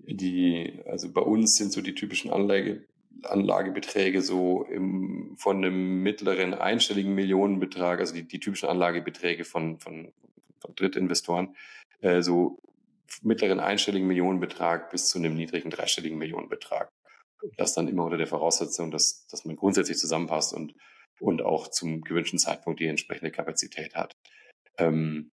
[0.07, 2.87] die, also bei uns sind so die typischen Anlage,
[3.23, 10.13] Anlagebeträge so im, von einem mittleren einstelligen Millionenbetrag, also die, die typischen Anlagebeträge von, von,
[10.61, 11.57] von Drittinvestoren,
[12.01, 12.59] äh, so
[13.23, 16.91] mittleren einstelligen Millionenbetrag bis zu einem niedrigen dreistelligen Millionenbetrag.
[17.57, 20.75] Das dann immer unter der Voraussetzung, dass, dass man grundsätzlich zusammenpasst und,
[21.21, 24.13] und auch zum gewünschten Zeitpunkt die entsprechende Kapazität hat.
[24.79, 25.31] Ähm,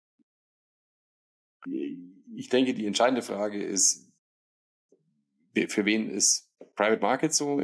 [1.65, 4.11] ich denke, die entscheidende Frage ist,
[5.67, 7.61] für wen ist Private Market so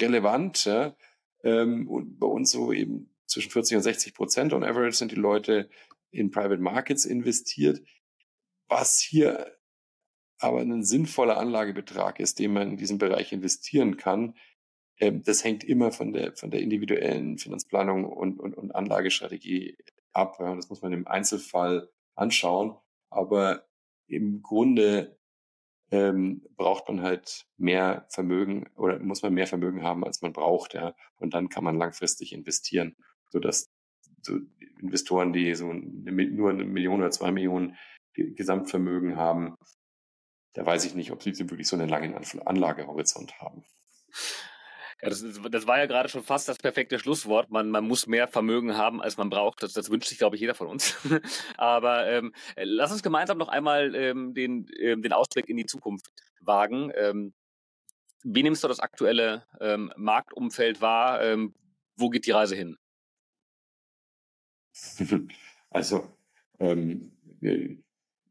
[0.00, 0.64] relevant.
[0.64, 0.96] Ja?
[1.44, 5.16] Ähm, und bei uns so eben zwischen 40 und 60 Prozent on average sind die
[5.16, 5.68] Leute
[6.10, 7.80] in Private Markets investiert.
[8.68, 9.56] Was hier
[10.38, 14.34] aber ein sinnvoller Anlagebetrag ist, den man in diesem Bereich investieren kann,
[14.98, 19.76] ähm, das hängt immer von der, von der individuellen Finanzplanung und, und, und Anlagestrategie
[20.12, 20.36] ab.
[20.38, 22.76] Das muss man im Einzelfall anschauen.
[23.16, 23.66] Aber
[24.06, 25.18] im Grunde
[25.90, 30.74] ähm, braucht man halt mehr Vermögen oder muss man mehr Vermögen haben, als man braucht,
[30.74, 30.94] ja.
[31.16, 32.96] Und dann kann man langfristig investieren,
[33.30, 33.70] sodass
[34.22, 34.38] so
[34.80, 35.82] Investoren, die so eine,
[36.26, 37.76] nur eine Million oder zwei Millionen
[38.14, 39.56] Gesamtvermögen haben,
[40.54, 43.64] da weiß ich nicht, ob sie wirklich so einen langen Anlagehorizont haben.
[45.02, 47.50] Ja, das, das war ja gerade schon fast das perfekte Schlusswort.
[47.50, 49.62] Man, man muss mehr Vermögen haben, als man braucht.
[49.62, 50.96] Das, das wünscht sich, glaube ich, jeder von uns.
[51.58, 56.10] Aber ähm, lass uns gemeinsam noch einmal ähm, den, ähm, den Ausblick in die Zukunft
[56.40, 56.90] wagen.
[56.94, 57.34] Ähm,
[58.24, 61.22] wie nimmst du das aktuelle ähm, Marktumfeld wahr?
[61.22, 61.54] Ähm,
[61.96, 62.76] wo geht die Reise hin?
[65.68, 66.16] Also,
[66.58, 67.12] ähm,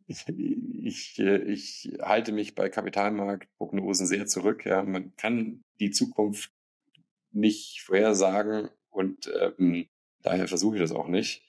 [0.07, 4.65] ich, ich, ich halte mich bei Kapitalmarktprognosen sehr zurück.
[4.65, 4.81] Ja.
[4.81, 6.54] Man kann die Zukunft
[7.35, 9.87] nicht vorhersagen und ähm,
[10.21, 11.43] daher versuche ich das auch nicht.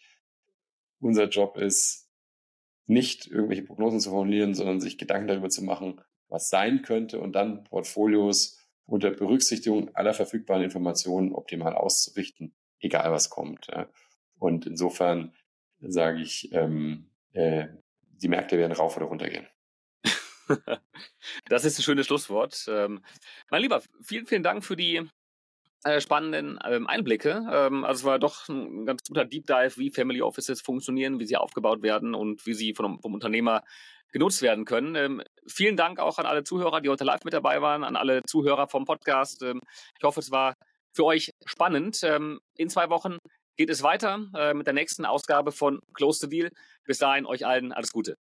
[1.00, 2.06] Unser Job ist,
[2.86, 7.32] nicht irgendwelche Prognosen zu formulieren, sondern sich Gedanken darüber zu machen, was sein könnte und
[7.32, 13.66] dann Portfolios unter Berücksichtigung aller verfügbaren Informationen optimal auszurichten, egal was kommt.
[13.68, 13.88] Ja.
[14.38, 15.34] Und insofern
[15.80, 17.66] sage ich, ähm, äh,
[18.02, 19.46] die Märkte werden rauf oder runter gehen.
[21.48, 22.66] das ist ein schönes Schlusswort.
[22.68, 23.04] Ähm,
[23.50, 25.08] mein Lieber, vielen, vielen Dank für die
[25.86, 27.46] äh, spannenden ähm, Einblicke.
[27.50, 31.26] Ähm, also es war doch ein ganz guter Deep Dive, wie Family Offices funktionieren, wie
[31.26, 33.62] sie aufgebaut werden und wie sie vom, vom Unternehmer
[34.12, 34.94] genutzt werden können.
[34.94, 38.22] Ähm, vielen Dank auch an alle Zuhörer, die heute live mit dabei waren, an alle
[38.24, 39.42] Zuhörer vom Podcast.
[39.42, 39.60] Ähm,
[39.96, 40.54] ich hoffe, es war
[40.92, 42.00] für euch spannend.
[42.02, 43.18] Ähm, in zwei Wochen
[43.56, 46.50] geht es weiter äh, mit der nächsten Ausgabe von Close the Deal.
[46.84, 48.16] Bis dahin euch allen alles Gute.